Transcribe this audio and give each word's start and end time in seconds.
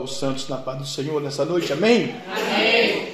Os 0.00 0.16
santos 0.16 0.48
na 0.48 0.56
paz 0.56 0.78
do 0.78 0.86
Senhor 0.86 1.20
nessa 1.20 1.44
noite, 1.44 1.70
amém? 1.70 2.14
Amém. 2.26 3.12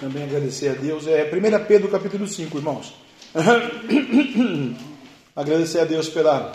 Também 0.00 0.22
agradecer 0.22 0.70
a 0.70 0.72
Deus. 0.72 1.06
É 1.06 1.30
1 1.30 1.66
Pedro 1.66 1.88
capítulo 1.88 2.26
5, 2.26 2.56
irmãos. 2.56 2.94
agradecer 5.36 5.80
a 5.80 5.84
Deus 5.84 6.08
pela 6.08 6.52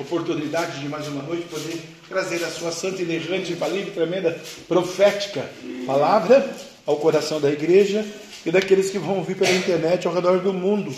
oportunidade 0.00 0.80
de 0.80 0.88
mais 0.88 1.06
uma 1.06 1.22
noite 1.22 1.46
poder 1.46 1.80
trazer 2.08 2.42
a 2.42 2.50
sua 2.50 2.72
santa, 2.72 3.00
elegante, 3.00 3.52
infalível, 3.52 3.94
tremenda, 3.94 4.36
profética 4.66 5.48
palavra 5.86 6.52
ao 6.84 6.96
coração 6.96 7.40
da 7.40 7.52
igreja 7.52 8.04
e 8.44 8.50
daqueles 8.50 8.90
que 8.90 8.98
vão 8.98 9.18
ouvir 9.18 9.36
pela 9.36 9.52
internet 9.52 10.04
ao 10.04 10.12
redor 10.12 10.40
do 10.40 10.52
mundo 10.52 10.92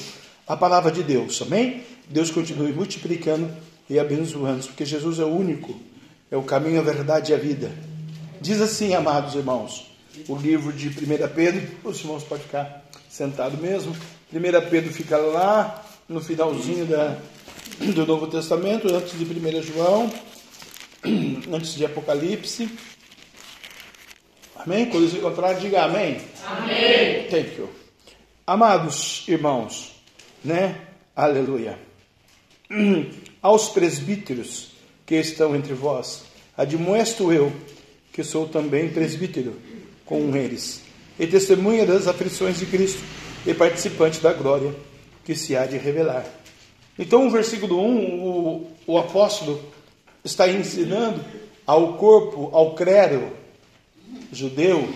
a 0.48 0.56
palavra 0.56 0.90
de 0.90 1.02
Deus, 1.02 1.42
amém? 1.42 1.82
Deus 2.08 2.30
continue 2.30 2.72
multiplicando 2.72 3.50
e 3.90 3.98
abençoando, 3.98 4.66
porque 4.68 4.86
Jesus 4.86 5.18
é 5.18 5.24
o 5.24 5.28
único, 5.28 5.78
é 6.30 6.36
o 6.36 6.42
caminho, 6.42 6.80
a 6.80 6.84
verdade 6.84 7.32
e 7.32 7.34
a 7.34 7.38
vida. 7.38 7.70
Diz 8.40 8.60
assim, 8.60 8.94
amados 8.94 9.34
irmãos, 9.34 9.90
o 10.28 10.36
livro 10.36 10.72
de 10.72 10.88
1 10.88 10.92
Pedro, 11.34 11.68
os 11.84 12.00
irmãos 12.00 12.22
podem 12.22 12.44
ficar 12.44 12.84
sentado 13.08 13.58
mesmo. 13.58 13.94
1 14.32 14.70
Pedro 14.70 14.92
fica 14.92 15.16
lá 15.16 15.84
no 16.08 16.20
finalzinho 16.20 16.86
da, 16.86 17.18
do 17.94 18.06
Novo 18.06 18.26
Testamento, 18.28 18.92
antes 18.94 19.18
de 19.18 19.24
1 19.24 19.62
João, 19.62 20.10
antes 21.52 21.74
de 21.74 21.84
Apocalipse. 21.84 22.70
Amém? 24.56 24.86
Quando 24.86 25.08
se 25.08 25.16
encontrar, 25.16 25.54
diga 25.54 25.84
amém. 25.84 26.20
Amém. 26.44 27.28
Thank 27.28 27.58
you. 27.58 27.68
Amados 28.46 29.24
irmãos, 29.26 29.94
né? 30.44 30.80
Aleluia. 31.14 31.78
Aos 33.42 33.68
presbíteros 33.70 34.72
que 35.06 35.16
estão 35.16 35.56
entre 35.56 35.72
vós, 35.72 36.24
admoesto 36.60 37.32
eu, 37.32 37.50
que 38.12 38.22
sou 38.22 38.46
também 38.46 38.90
presbítero 38.90 39.56
com 40.04 40.36
eles, 40.36 40.82
e 41.18 41.26
testemunha 41.26 41.86
das 41.86 42.06
aflições 42.06 42.58
de 42.58 42.66
Cristo, 42.66 43.02
e 43.46 43.54
participante 43.54 44.20
da 44.20 44.34
glória 44.34 44.74
que 45.24 45.34
se 45.34 45.56
há 45.56 45.64
de 45.64 45.78
revelar. 45.78 46.26
Então, 46.98 47.26
o 47.26 47.30
versículo 47.30 47.80
1, 47.80 48.22
o, 48.22 48.70
o 48.86 48.98
apóstolo 48.98 49.58
está 50.22 50.48
ensinando 50.48 51.24
ao 51.66 51.94
corpo, 51.94 52.50
ao 52.52 52.74
clero 52.74 53.32
judeu, 54.30 54.86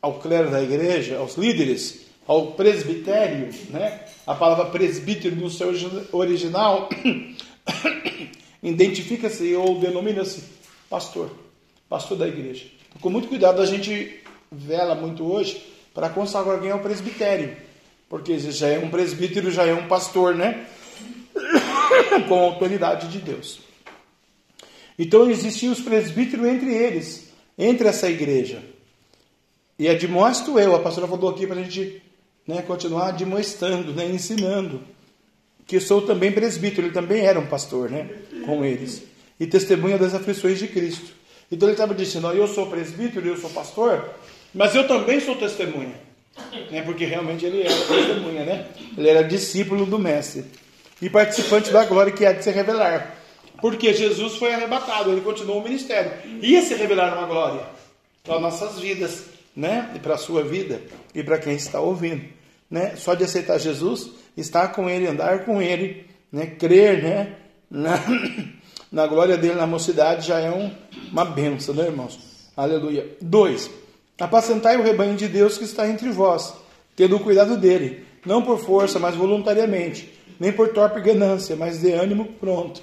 ao 0.00 0.20
clero 0.20 0.52
da 0.52 0.62
igreja, 0.62 1.18
aos 1.18 1.34
líderes, 1.36 2.02
ao 2.28 2.52
presbitério, 2.52 3.48
né? 3.70 4.02
A 4.24 4.36
palavra 4.36 4.66
presbítero 4.66 5.34
no 5.34 5.50
seu 5.50 5.72
original 6.12 6.88
identifica-se 8.62 9.52
ou 9.56 9.80
denomina-se 9.80 10.55
pastor, 10.88 11.30
pastor 11.88 12.16
da 12.16 12.28
igreja. 12.28 12.66
Com 13.00 13.10
muito 13.10 13.28
cuidado, 13.28 13.60
a 13.60 13.66
gente 13.66 14.20
vela 14.50 14.94
muito 14.94 15.24
hoje 15.24 15.62
para 15.94 16.08
consagrar 16.08 16.56
alguém 16.56 16.70
ao 16.70 16.80
presbitério, 16.80 17.56
porque 18.08 18.38
já 18.38 18.68
é 18.68 18.78
um 18.78 18.90
presbítero, 18.90 19.50
já 19.50 19.64
é 19.64 19.74
um 19.74 19.88
pastor, 19.88 20.34
né? 20.34 20.66
Com 22.28 22.34
a 22.34 22.42
autoridade 22.42 23.08
de 23.08 23.18
Deus. 23.18 23.60
Então 24.98 25.30
existiam 25.30 25.72
os 25.72 25.80
presbíteros 25.80 26.46
entre 26.46 26.74
eles, 26.74 27.30
entre 27.58 27.88
essa 27.88 28.08
igreja. 28.08 28.62
E 29.78 29.88
admoesto 29.88 30.58
eu, 30.58 30.74
a 30.74 30.80
pastora 30.80 31.06
falou 31.06 31.30
aqui 31.30 31.46
para 31.46 31.60
a 31.60 31.62
gente 31.62 32.02
né, 32.46 32.62
continuar 32.62 33.08
admoestando, 33.08 33.92
né, 33.92 34.08
ensinando 34.08 34.82
que 35.66 35.80
sou 35.80 36.02
também 36.02 36.30
presbítero, 36.30 36.86
ele 36.86 36.94
também 36.94 37.26
era 37.26 37.40
um 37.40 37.46
pastor, 37.46 37.90
né, 37.90 38.08
com 38.44 38.64
eles, 38.64 39.02
e 39.38 39.46
testemunha 39.46 39.98
das 39.98 40.14
aflições 40.14 40.58
de 40.58 40.68
Cristo. 40.68 41.12
Então 41.50 41.68
ele 41.68 41.74
estava 41.74 41.94
dizendo: 41.94 42.30
Eu 42.32 42.46
sou 42.46 42.66
presbítero, 42.66 43.26
eu 43.26 43.36
sou 43.36 43.50
pastor, 43.50 44.10
mas 44.54 44.74
eu 44.74 44.86
também 44.86 45.20
sou 45.20 45.36
testemunha, 45.36 45.94
né, 46.70 46.82
porque 46.82 47.04
realmente 47.04 47.44
ele 47.44 47.62
era 47.62 47.74
testemunha, 47.74 48.44
né? 48.44 48.66
Ele 48.96 49.08
era 49.08 49.22
discípulo 49.22 49.86
do 49.86 49.98
Mestre 49.98 50.44
e 51.00 51.08
participante 51.10 51.70
da 51.70 51.84
glória 51.84 52.12
que 52.12 52.24
há 52.24 52.32
de 52.32 52.42
se 52.42 52.50
revelar. 52.50 53.14
Porque 53.60 53.92
Jesus 53.92 54.36
foi 54.36 54.52
arrebatado, 54.52 55.10
ele 55.10 55.22
continuou 55.22 55.60
o 55.60 55.64
ministério, 55.64 56.12
ia 56.42 56.60
se 56.62 56.74
revelar 56.74 57.16
uma 57.16 57.26
glória 57.26 57.62
para 58.22 58.40
nossas 58.40 58.78
vidas, 58.78 59.24
né? 59.54 59.90
E 59.94 59.98
para 59.98 60.14
a 60.14 60.18
sua 60.18 60.42
vida 60.42 60.82
e 61.14 61.22
para 61.22 61.38
quem 61.38 61.54
está 61.54 61.80
ouvindo, 61.80 62.24
né? 62.70 62.96
Só 62.96 63.14
de 63.14 63.24
aceitar 63.24 63.58
Jesus 63.58 64.10
estar 64.36 64.68
com 64.68 64.88
Ele, 64.88 65.06
andar 65.06 65.44
com 65.44 65.62
Ele, 65.62 66.04
né? 66.30 66.46
crer 66.46 67.02
né? 67.02 67.36
na, 67.70 67.98
na 68.90 69.06
glória 69.06 69.36
dele 69.36 69.54
na 69.54 69.66
mocidade 69.66 70.26
já 70.26 70.38
é 70.38 70.50
um, 70.50 70.70
uma 71.10 71.24
benção, 71.24 71.74
né, 71.74 71.86
irmãos? 71.86 72.18
Aleluia. 72.56 73.16
Dois, 73.20 73.70
apacentai 74.18 74.76
o 74.76 74.82
rebanho 74.82 75.16
de 75.16 75.28
Deus 75.28 75.58
que 75.58 75.64
está 75.64 75.88
entre 75.88 76.10
vós, 76.10 76.54
tendo 76.94 77.20
cuidado 77.20 77.56
dele, 77.56 78.04
não 78.24 78.42
por 78.42 78.58
força, 78.58 78.98
mas 78.98 79.14
voluntariamente, 79.14 80.12
nem 80.40 80.52
por 80.52 80.68
torpe 80.68 81.00
ganância, 81.00 81.54
mas 81.56 81.80
de 81.80 81.92
ânimo 81.92 82.26
pronto. 82.40 82.82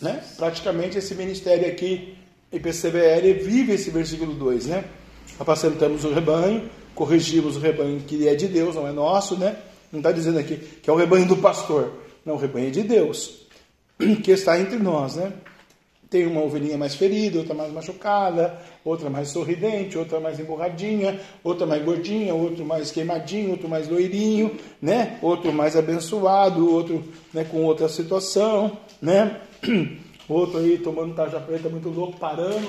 Né? 0.00 0.22
Praticamente 0.36 0.98
esse 0.98 1.14
ministério 1.14 1.66
aqui, 1.66 2.16
IPCBL, 2.52 3.44
vive 3.44 3.72
esse 3.72 3.90
versículo 3.90 4.32
2, 4.34 4.66
né? 4.66 4.84
Apacentamos 5.38 6.04
o 6.04 6.12
rebanho, 6.12 6.70
corrigimos 6.94 7.56
o 7.56 7.60
rebanho 7.60 8.00
que 8.00 8.28
é 8.28 8.34
de 8.34 8.46
Deus, 8.46 8.76
não 8.76 8.86
é 8.86 8.92
nosso, 8.92 9.36
né? 9.36 9.56
Não 9.90 10.00
está 10.00 10.12
dizendo 10.12 10.38
aqui 10.38 10.56
que 10.56 10.88
é 10.88 10.92
o 10.92 10.96
rebanho 10.96 11.26
do 11.26 11.36
pastor. 11.36 11.92
Não, 12.24 12.34
o 12.34 12.38
rebanho 12.38 12.68
é 12.68 12.70
de 12.70 12.82
Deus, 12.82 13.43
que 14.22 14.30
está 14.30 14.58
entre 14.60 14.78
nós, 14.78 15.16
né? 15.16 15.32
Tem 16.10 16.26
uma 16.26 16.42
ovelhinha 16.42 16.78
mais 16.78 16.94
ferida, 16.94 17.38
outra 17.38 17.54
mais 17.54 17.72
machucada, 17.72 18.56
outra 18.84 19.10
mais 19.10 19.28
sorridente, 19.28 19.98
outra 19.98 20.20
mais 20.20 20.38
emburradinha, 20.38 21.20
outra 21.42 21.66
mais 21.66 21.82
gordinha, 21.84 22.32
outro 22.34 22.64
mais 22.64 22.92
queimadinho, 22.92 23.50
outro 23.50 23.68
mais 23.68 23.88
loirinho, 23.88 24.56
né? 24.80 25.18
Outro 25.20 25.52
mais 25.52 25.76
abençoado, 25.76 26.72
outro 26.72 27.02
né, 27.32 27.44
com 27.44 27.64
outra 27.64 27.88
situação, 27.88 28.78
né? 29.02 29.40
Outro 30.26 30.58
aí 30.58 30.78
tomando 30.78 31.14
taja 31.14 31.38
preta 31.38 31.68
muito 31.68 31.90
louco, 31.90 32.18
parando, 32.18 32.66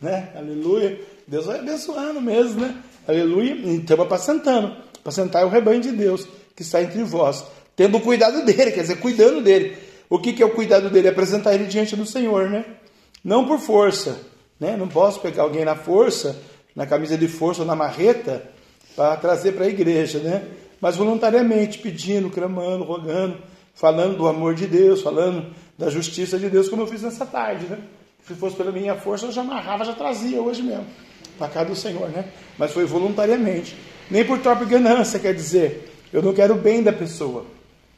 né? 0.00 0.30
Aleluia. 0.34 0.98
Deus 1.28 1.44
vai 1.44 1.58
abençoando 1.58 2.22
mesmo, 2.22 2.62
né? 2.62 2.74
Aleluia. 3.06 3.54
E 3.54 3.76
estamos 3.76 4.06
apacentando. 4.06 4.74
Apacentar 4.98 5.42
é 5.42 5.44
o 5.44 5.50
rebanho 5.50 5.82
de 5.82 5.92
Deus 5.92 6.26
que 6.56 6.62
está 6.62 6.82
entre 6.82 7.02
vós, 7.04 7.44
tendo 7.76 8.00
cuidado 8.00 8.44
dele, 8.46 8.72
quer 8.72 8.80
dizer, 8.80 8.96
cuidando 8.96 9.42
dele. 9.42 9.76
O 10.08 10.18
que, 10.18 10.32
que 10.32 10.42
é 10.42 10.46
o 10.46 10.50
cuidado 10.50 10.88
dele? 10.88 11.08
Apresentar 11.08 11.54
ele 11.54 11.64
diante 11.64 11.96
do 11.96 12.06
Senhor, 12.06 12.48
né? 12.48 12.64
Não 13.24 13.46
por 13.46 13.58
força, 13.58 14.20
né? 14.58 14.76
Não 14.76 14.88
posso 14.88 15.20
pegar 15.20 15.42
alguém 15.42 15.64
na 15.64 15.74
força, 15.74 16.40
na 16.74 16.86
camisa 16.86 17.16
de 17.18 17.26
força 17.26 17.62
ou 17.62 17.66
na 17.66 17.74
marreta, 17.74 18.48
para 18.94 19.16
trazer 19.16 19.52
para 19.52 19.64
a 19.64 19.68
igreja, 19.68 20.18
né? 20.20 20.46
Mas 20.80 20.96
voluntariamente, 20.96 21.78
pedindo, 21.78 22.30
clamando, 22.30 22.84
rogando, 22.84 23.38
falando 23.74 24.16
do 24.16 24.28
amor 24.28 24.54
de 24.54 24.66
Deus, 24.66 25.02
falando 25.02 25.54
da 25.76 25.90
justiça 25.90 26.38
de 26.38 26.48
Deus, 26.48 26.68
como 26.68 26.82
eu 26.82 26.86
fiz 26.86 27.02
nessa 27.02 27.26
tarde, 27.26 27.66
né? 27.66 27.78
Se 28.26 28.34
fosse 28.34 28.56
pela 28.56 28.72
minha 28.72 28.94
força, 28.94 29.26
eu 29.26 29.32
já 29.32 29.42
amarrava, 29.42 29.84
já 29.84 29.92
trazia 29.92 30.40
hoje 30.40 30.62
mesmo, 30.62 30.86
para 31.38 31.48
cá 31.48 31.64
do 31.64 31.76
Senhor, 31.76 32.08
né? 32.08 32.26
Mas 32.58 32.72
foi 32.72 32.84
voluntariamente. 32.84 33.76
Nem 34.10 34.24
por 34.24 34.38
torpe 34.38 34.64
ganância, 34.64 35.18
quer 35.18 35.34
dizer, 35.34 35.92
eu 36.12 36.22
não 36.22 36.32
quero 36.32 36.54
o 36.54 36.58
bem 36.58 36.82
da 36.82 36.92
pessoa, 36.92 37.44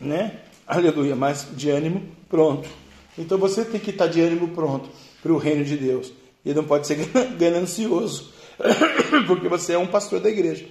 né? 0.01 0.41
Aleluia, 0.69 1.17
mas 1.17 1.47
de 1.57 1.71
ânimo 1.71 2.03
pronto. 2.29 2.69
Então 3.17 3.39
você 3.39 3.65
tem 3.65 3.81
que 3.81 3.89
estar 3.89 4.07
de 4.07 4.21
ânimo 4.21 4.49
pronto 4.49 4.91
para 5.23 5.33
o 5.33 5.39
reino 5.39 5.65
de 5.65 5.79
Deus. 5.79 6.13
E 6.45 6.53
não 6.53 6.63
pode 6.63 6.87
ser 6.87 6.99
ganancioso, 7.41 8.31
porque 9.27 9.49
você 9.49 9.73
é 9.73 9.79
um 9.79 9.87
pastor 9.87 10.21
da 10.21 10.29
igreja. 10.29 10.67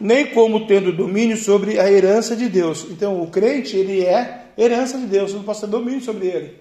Nem 0.00 0.28
como 0.28 0.66
tendo 0.66 0.90
domínio 0.90 1.36
sobre 1.36 1.78
a 1.78 1.92
herança 1.92 2.34
de 2.34 2.48
Deus. 2.48 2.86
Então 2.90 3.20
o 3.20 3.30
crente, 3.30 3.76
ele 3.76 4.06
é 4.06 4.46
herança 4.56 4.96
de 4.96 5.04
Deus, 5.04 5.32
eu 5.32 5.36
não 5.36 5.44
posso 5.44 5.60
ter 5.60 5.66
domínio 5.66 6.00
sobre 6.00 6.26
ele. 6.26 6.56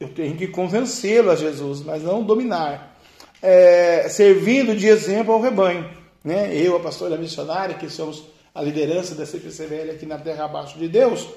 Eu 0.00 0.08
tenho 0.08 0.34
que 0.34 0.46
convencê-lo 0.46 1.30
a 1.30 1.36
Jesus, 1.36 1.82
mas 1.82 2.02
não 2.02 2.22
dominar. 2.22 2.96
É, 3.42 4.08
servindo 4.08 4.74
de 4.74 4.86
exemplo 4.86 5.34
ao 5.34 5.42
rebanho. 5.42 5.90
Né? 6.24 6.56
Eu, 6.56 6.76
a 6.76 6.80
pastora 6.80 7.18
missionária, 7.18 7.74
que 7.74 7.90
somos 7.90 8.24
a 8.58 8.62
liderança 8.62 9.14
da 9.14 9.24
CPCVL 9.24 9.92
aqui 9.92 10.04
na 10.04 10.18
terra 10.18 10.44
abaixo 10.44 10.76
de 10.80 10.88
Deus, 10.88 11.28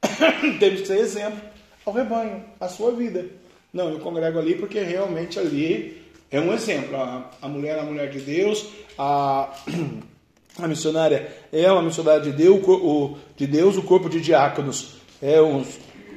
temos 0.58 0.80
que 0.80 0.86
ser 0.86 0.96
exemplo 0.96 1.38
ao 1.84 1.92
rebanho, 1.92 2.42
à 2.58 2.68
sua 2.68 2.90
vida. 2.92 3.26
Não, 3.70 3.90
eu 3.90 4.00
congrego 4.00 4.38
ali 4.38 4.54
porque 4.54 4.80
realmente 4.80 5.38
ali 5.38 6.02
é 6.30 6.40
um 6.40 6.54
exemplo. 6.54 6.96
A, 6.96 7.30
a 7.42 7.48
mulher 7.48 7.76
é 7.76 7.80
a 7.80 7.84
mulher 7.84 8.08
de 8.08 8.20
Deus, 8.20 8.66
a, 8.96 9.54
a 10.58 10.66
missionária 10.66 11.30
é 11.52 11.70
uma 11.70 11.82
missionária 11.82 12.22
de 12.22 12.32
Deus, 12.32 12.66
o, 12.66 13.18
de 13.36 13.46
Deus, 13.46 13.76
o 13.76 13.82
corpo 13.82 14.08
de 14.08 14.18
diáconos 14.18 14.94
é 15.20 15.38
um 15.38 15.62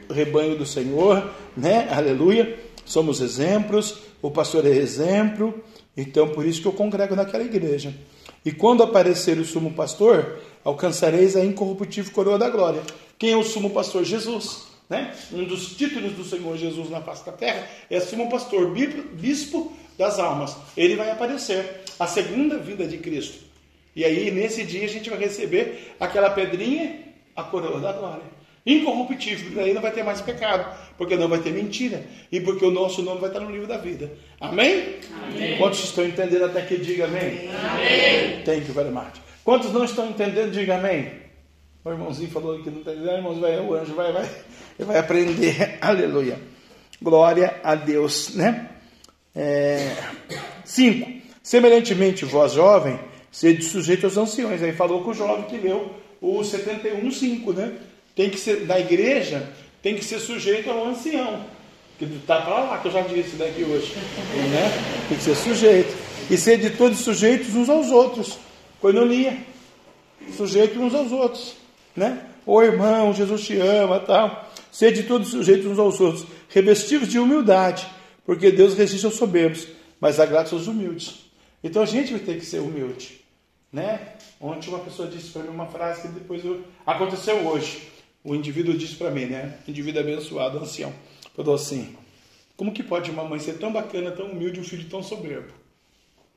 rebanho 0.10 0.58
do 0.58 0.66
Senhor, 0.66 1.30
né? 1.58 1.90
Aleluia. 1.92 2.58
Somos 2.86 3.20
exemplos, 3.20 3.98
o 4.22 4.32
pastor 4.32 4.66
é 4.66 4.70
exemplo, 4.70 5.62
então 5.96 6.30
por 6.30 6.46
isso 6.46 6.62
que 6.62 6.68
eu 6.70 6.74
congrego 6.74 7.18
naquela 7.18 7.44
igreja. 7.44 7.94
E 8.46 8.52
quando 8.52 8.84
aparecer 8.84 9.38
o 9.38 9.46
sumo 9.46 9.72
pastor, 9.72 10.40
alcançareis 10.64 11.36
a 11.36 11.44
incorruptível 11.44 12.12
coroa 12.12 12.38
da 12.38 12.50
glória. 12.50 12.82
Quem 13.18 13.32
é 13.32 13.38
o 13.38 13.44
sumo 13.44 13.70
pastor? 13.70 14.04
Jesus. 14.04 14.68
Né? 14.90 15.14
Um 15.32 15.46
dos 15.46 15.76
títulos 15.76 16.12
do 16.14 16.24
Senhor 16.24 16.58
Jesus 16.58 16.90
na 16.90 17.02
face 17.02 17.26
da 17.26 17.32
terra 17.32 17.68
é 17.90 18.00
sumo 18.00 18.30
pastor, 18.30 18.74
bispo 19.14 19.72
das 19.98 20.20
almas. 20.20 20.56
Ele 20.76 20.96
vai 20.96 21.10
aparecer, 21.12 21.84
a 22.00 22.08
segunda 22.08 22.58
vinda 22.58 22.86
de 22.86 22.98
Cristo. 22.98 23.44
E 23.96 24.04
aí, 24.04 24.32
nesse 24.32 24.64
dia, 24.64 24.86
a 24.86 24.90
gente 24.90 25.10
vai 25.10 25.20
receber 25.20 25.96
aquela 26.00 26.30
pedrinha, 26.30 27.00
a 27.36 27.44
coroa 27.44 27.80
da 27.80 27.92
glória. 27.92 28.24
Incorruptível, 28.66 29.46
porque 29.48 29.60
aí 29.60 29.74
não 29.74 29.82
vai 29.82 29.92
ter 29.92 30.04
mais 30.04 30.22
pecado, 30.22 30.74
porque 30.98 31.16
não 31.16 31.28
vai 31.28 31.40
ter 31.40 31.52
mentira, 31.52 32.04
e 32.32 32.40
porque 32.40 32.66
o 32.66 32.72
nosso 32.72 33.02
nome 33.02 33.20
vai 33.20 33.30
estar 33.30 33.42
no 33.42 33.52
livro 33.52 33.68
da 33.68 33.78
vida. 33.78 34.10
Amém? 34.40 34.96
amém. 35.28 35.58
Quantos 35.58 35.84
estão 35.84 36.06
entendendo 36.06 36.46
até 36.46 36.62
que 36.62 36.78
diga 36.78 37.06
amém? 37.06 37.50
Amém. 37.50 38.42
Thank 38.46 38.68
you 38.68 38.74
very 38.74 38.90
much. 38.90 39.23
Quantos 39.44 39.74
não 39.74 39.84
estão 39.84 40.10
entendendo, 40.10 40.52
diga 40.52 40.78
amém. 40.78 41.12
O 41.84 41.90
irmãozinho 41.90 42.30
falou 42.30 42.62
que 42.64 42.70
não 42.70 42.80
está 42.80 42.92
entendendo, 42.92 43.18
irmãos, 43.18 43.40
vai, 43.40 43.60
o 43.60 43.74
anjo 43.74 43.94
vai, 43.94 44.12
vai, 44.14 44.30
vai 44.80 44.98
aprender. 44.98 45.78
Aleluia. 45.82 46.40
Glória 47.02 47.60
a 47.62 47.76
Deus, 47.76 48.36
né? 48.36 48.70
É, 49.36 49.96
cinco. 50.64 51.12
Semelhantemente, 51.42 52.24
vós, 52.24 52.54
jovem, 52.54 52.98
sede 53.30 53.64
sujeito 53.64 54.06
aos 54.06 54.16
anciões. 54.16 54.64
Aí 54.64 54.72
falou 54.72 55.04
com 55.04 55.12
o 55.12 55.14
jovem 55.14 55.44
que 55.44 55.58
leu 55.58 55.94
o 56.22 56.40
71,5, 56.40 57.54
né? 57.54 57.74
Tem 58.16 58.30
que 58.30 58.40
ser, 58.40 58.66
na 58.66 58.80
igreja, 58.80 59.50
tem 59.82 59.96
que 59.96 60.06
ser 60.06 60.20
sujeito 60.20 60.70
ao 60.70 60.88
ancião. 60.88 61.46
Que 62.00 62.06
está 62.06 62.42
para 62.42 62.60
lá, 62.60 62.78
que 62.78 62.88
eu 62.88 62.92
já 62.94 63.02
disse 63.02 63.36
daqui 63.36 63.64
hoje. 63.64 63.94
Né? 63.96 64.72
Tem 65.10 65.18
que 65.18 65.24
ser 65.24 65.36
sujeito. 65.36 65.94
E 66.30 66.38
ser 66.38 66.58
de 66.58 66.70
todos 66.70 67.00
sujeitos 67.00 67.54
uns 67.54 67.70
aos 67.70 67.92
outros. 67.92 68.40
Coinonia. 68.84 69.38
Sujeito 70.36 70.78
uns 70.78 70.94
aos 70.94 71.10
outros. 71.14 71.56
Né? 71.96 72.22
Ô 72.46 72.62
irmão, 72.62 73.14
Jesus 73.14 73.46
te 73.46 73.58
ama, 73.58 74.02
tal. 74.02 74.52
Ser 74.74 74.92
de 74.92 75.04
todos 75.04 75.30
sujeitos 75.30 75.66
uns 75.68 75.80
aos 75.80 76.02
outros. 76.02 76.28
Revestidos 76.50 77.08
de 77.08 77.18
humildade. 77.18 77.88
Porque 78.26 78.52
Deus 78.52 78.74
resiste 78.74 79.06
aos 79.06 79.16
soberbos, 79.16 79.70
mas 80.02 80.18
dá 80.18 80.26
graça 80.26 80.54
aos 80.54 80.68
humildes. 80.68 81.28
Então 81.64 81.82
a 81.82 81.86
gente 81.86 82.12
vai 82.12 82.20
ter 82.20 82.38
que 82.38 82.46
ser 82.46 82.60
humilde. 82.60 83.22
Né? 83.72 84.16
Ontem 84.42 84.68
uma 84.68 84.80
pessoa 84.80 85.08
disse 85.08 85.30
para 85.30 85.44
mim 85.44 85.50
uma 85.52 85.68
frase 85.68 86.02
que 86.02 86.08
depois 86.10 86.44
eu... 86.44 86.62
aconteceu 86.86 87.38
hoje. 87.48 87.88
O 88.22 88.36
indivíduo 88.36 88.74
disse 88.74 88.96
para 88.96 89.12
mim, 89.12 89.28
né? 89.28 89.60
Indivíduo 89.66 90.02
abençoado, 90.02 90.58
ancião. 90.58 90.94
Falou 91.34 91.56
assim: 91.56 91.96
Como 92.58 92.74
que 92.74 92.84
pode 92.84 93.10
uma 93.10 93.24
mãe 93.24 93.40
ser 93.40 93.54
tão 93.54 93.72
bacana, 93.72 94.12
tão 94.12 94.28
humilde, 94.28 94.60
um 94.60 94.64
filho 94.64 94.90
tão 94.90 95.02
soberbo? 95.02 95.54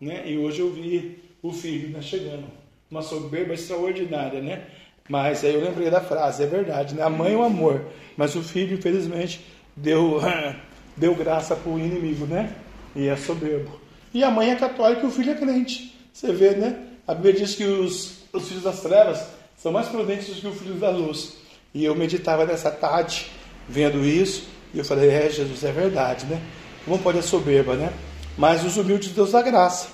Né? 0.00 0.30
E 0.30 0.38
hoje 0.38 0.60
eu 0.60 0.72
vi 0.72 1.25
o 1.42 1.52
filho 1.52 1.90
né, 1.90 2.02
chegando. 2.02 2.44
Uma 2.90 3.02
soberba 3.02 3.54
extraordinária, 3.54 4.40
né? 4.40 4.64
Mas 5.08 5.44
aí 5.44 5.54
eu 5.54 5.60
lembrei 5.60 5.90
da 5.90 6.00
frase, 6.00 6.42
é 6.42 6.46
verdade, 6.46 6.94
né? 6.94 7.02
A 7.02 7.10
mãe 7.10 7.34
é 7.34 7.36
o 7.36 7.42
amor, 7.42 7.84
mas 8.16 8.34
o 8.34 8.42
filho, 8.42 8.76
infelizmente, 8.76 9.44
deu, 9.76 10.20
deu 10.96 11.14
graça 11.14 11.54
para 11.54 11.70
o 11.70 11.78
inimigo, 11.78 12.26
né? 12.26 12.54
E 12.94 13.08
é 13.08 13.16
soberbo. 13.16 13.80
E 14.12 14.24
a 14.24 14.30
mãe 14.30 14.50
é 14.50 14.56
católica 14.56 15.02
e 15.02 15.06
o 15.06 15.10
filho 15.10 15.32
é 15.32 15.34
crente. 15.34 15.94
Você 16.12 16.32
vê, 16.32 16.50
né? 16.50 16.86
A 17.06 17.14
Bíblia 17.14 17.34
diz 17.34 17.54
que 17.54 17.64
os, 17.64 18.24
os 18.32 18.48
filhos 18.48 18.64
das 18.64 18.80
trevas 18.80 19.26
são 19.56 19.70
mais 19.70 19.88
prudentes 19.88 20.28
do 20.28 20.40
que 20.40 20.46
os 20.46 20.58
filhos 20.58 20.80
da 20.80 20.90
luz. 20.90 21.36
E 21.74 21.84
eu 21.84 21.94
meditava 21.94 22.44
nessa 22.44 22.70
tarde, 22.70 23.30
vendo 23.68 24.04
isso, 24.04 24.48
e 24.72 24.78
eu 24.78 24.84
falei, 24.84 25.10
é, 25.10 25.30
Jesus, 25.30 25.62
é 25.62 25.72
verdade, 25.72 26.26
né? 26.26 26.40
Como 26.84 26.98
pode 26.98 27.18
a 27.18 27.22
soberba, 27.22 27.74
né? 27.74 27.92
Mas 28.36 28.64
os 28.64 28.76
humildes 28.76 29.10
Deus 29.10 29.32
dá 29.32 29.42
graça. 29.42 29.88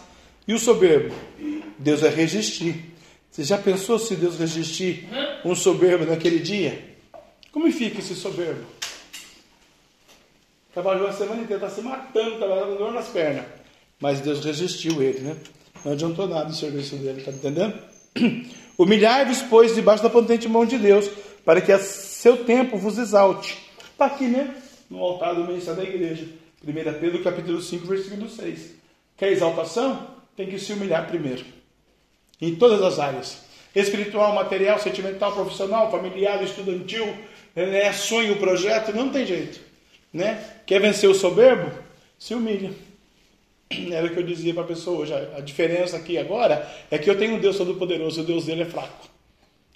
E 0.46 0.54
o 0.54 0.58
soberbo? 0.58 1.14
Deus 1.78 2.00
vai 2.00 2.10
resistir. 2.10 2.92
Você 3.30 3.44
já 3.44 3.56
pensou 3.56 3.98
se 3.98 4.14
Deus 4.14 4.38
resistir 4.38 5.08
um 5.44 5.54
soberbo 5.54 6.04
naquele 6.04 6.38
dia? 6.38 6.92
Como 7.50 7.70
fica 7.70 8.00
esse 8.00 8.14
soberbo? 8.14 8.64
Trabalhou 10.72 11.06
a 11.06 11.12
semana 11.12 11.42
inteira, 11.42 11.66
está 11.66 11.74
se 11.74 11.82
matando, 11.82 12.38
trabalhando 12.38 12.78
dor 12.78 12.92
nas 12.92 13.08
pernas. 13.08 13.44
Mas 14.00 14.20
Deus 14.20 14.44
resistiu 14.44 15.02
ele, 15.02 15.20
né? 15.20 15.36
Não 15.84 15.92
adiantou 15.92 16.26
nada 16.26 16.50
o 16.50 16.54
serviço 16.54 16.96
dele, 16.96 17.20
está 17.20 17.30
entendendo? 17.30 17.78
Humilhai-vos, 18.78 19.42
pois, 19.42 19.74
debaixo 19.74 20.02
da 20.02 20.10
potente 20.10 20.48
mão 20.48 20.64
de 20.64 20.78
Deus, 20.78 21.08
para 21.44 21.60
que 21.60 21.70
a 21.70 21.78
seu 21.78 22.44
tempo 22.44 22.78
vos 22.78 22.98
exalte. 22.98 23.58
Está 23.90 24.06
aqui, 24.06 24.24
né? 24.24 24.54
No 24.90 24.98
altar 24.98 25.34
do 25.34 25.44
ministério 25.44 25.82
da 25.82 25.88
igreja. 25.88 26.26
1 26.66 26.72
Pedro 27.00 27.22
capítulo 27.22 27.60
5, 27.60 27.86
versículo 27.86 28.28
6. 28.28 28.74
Quer 29.16 29.32
exaltação? 29.32 30.21
Tem 30.36 30.46
que 30.46 30.58
se 30.58 30.72
humilhar 30.72 31.06
primeiro. 31.06 31.44
Em 32.40 32.54
todas 32.54 32.82
as 32.82 32.98
áreas. 32.98 33.42
Espiritual, 33.74 34.34
material, 34.34 34.78
sentimental, 34.78 35.32
profissional, 35.32 35.90
familiar, 35.90 36.42
estudantil, 36.42 37.06
né? 37.54 37.92
sonho, 37.92 38.36
projeto, 38.36 38.94
não 38.94 39.08
tem 39.10 39.24
jeito. 39.26 39.60
Né? 40.12 40.42
Quer 40.66 40.80
vencer 40.80 41.08
o 41.08 41.14
soberbo? 41.14 41.70
Se 42.18 42.34
humilha. 42.34 42.72
Era 43.90 44.06
o 44.06 44.10
que 44.10 44.18
eu 44.18 44.22
dizia 44.22 44.52
para 44.52 44.64
a 44.64 44.66
pessoa 44.66 45.00
hoje. 45.00 45.14
A 45.14 45.40
diferença 45.40 45.96
aqui 45.96 46.18
agora 46.18 46.70
é 46.90 46.98
que 46.98 47.08
eu 47.08 47.16
tenho 47.16 47.36
um 47.36 47.38
Deus 47.38 47.56
todo-poderoso, 47.56 48.20
o 48.20 48.24
Deus 48.24 48.44
dele 48.44 48.62
é 48.62 48.66
fraco. 48.66 49.08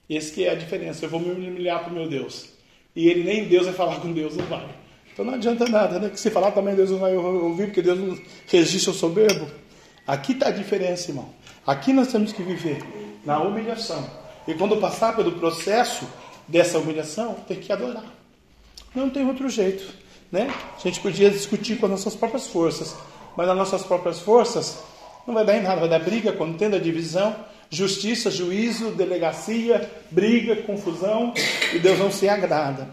Esse 0.09 0.33
que 0.33 0.45
é 0.45 0.51
a 0.51 0.55
diferença. 0.55 1.05
Eu 1.05 1.09
vou 1.09 1.21
me 1.21 1.31
humilhar 1.31 1.83
para 1.83 1.93
o 1.93 1.97
meu 1.97 2.09
Deus. 2.09 2.51
E 2.95 3.09
ele 3.09 3.25
nem 3.25 3.45
Deus 3.45 3.67
vai 3.67 3.75
falar 3.75 4.01
com 4.01 4.13
Deus, 4.13 4.37
não 4.37 4.45
vai. 4.47 4.67
Então 5.13 5.25
não 5.25 5.35
adianta 5.35 5.67
nada, 5.67 5.99
né? 5.99 6.11
Que 6.11 6.21
se 6.21 6.31
falar 6.31 6.51
também 6.53 6.75
Deus 6.75 6.91
não 6.91 6.99
vai 6.99 7.17
ouvir, 7.17 7.67
porque 7.67 7.83
Deus 7.83 7.99
não 7.99 8.19
resiste 8.47 8.89
ao 8.89 8.95
soberbo. 8.95 9.51
Aqui 10.07 10.33
está 10.33 10.49
a 10.49 10.53
diferença, 10.53 11.11
irmão. 11.11 11.29
Aqui 11.67 11.93
nós 11.93 12.13
temos 12.13 12.33
que 12.33 12.43
viver 12.43 12.83
na 13.25 13.41
humilhação. 13.41 14.09
E 14.47 14.55
quando 14.55 14.77
passar 14.77 15.17
pelo 15.17 15.33
processo 15.33 16.07
dessa 16.47 16.79
humilhação, 16.79 17.35
tem 17.49 17.59
que 17.59 17.73
adorar. 17.73 18.05
Não 18.95 19.11
tem 19.11 19.27
outro 19.27 19.49
jeito. 19.49 19.85
Né? 20.31 20.53
A 20.77 20.81
gente 20.81 21.01
podia 21.01 21.31
discutir 21.31 21.77
com 21.77 21.87
as 21.87 21.93
nossas 21.93 22.15
próprias 22.15 22.47
forças, 22.47 22.95
mas 23.37 23.49
as 23.49 23.57
nossas 23.57 23.83
próprias 23.83 24.21
forças 24.21 24.79
não 25.27 25.35
vai 25.35 25.45
dar 25.45 25.57
em 25.57 25.63
nada, 25.63 25.81
vai 25.81 25.89
dar 25.89 25.99
briga, 25.99 26.33
contenda, 26.33 26.79
divisão, 26.79 27.35
justiça, 27.69 28.31
juízo, 28.31 28.91
delegacia, 28.91 29.91
briga, 30.11 30.57
confusão, 30.63 31.35
e 31.73 31.79
Deus 31.79 31.99
não 31.99 32.13
se 32.13 32.29
agrada. 32.29 32.89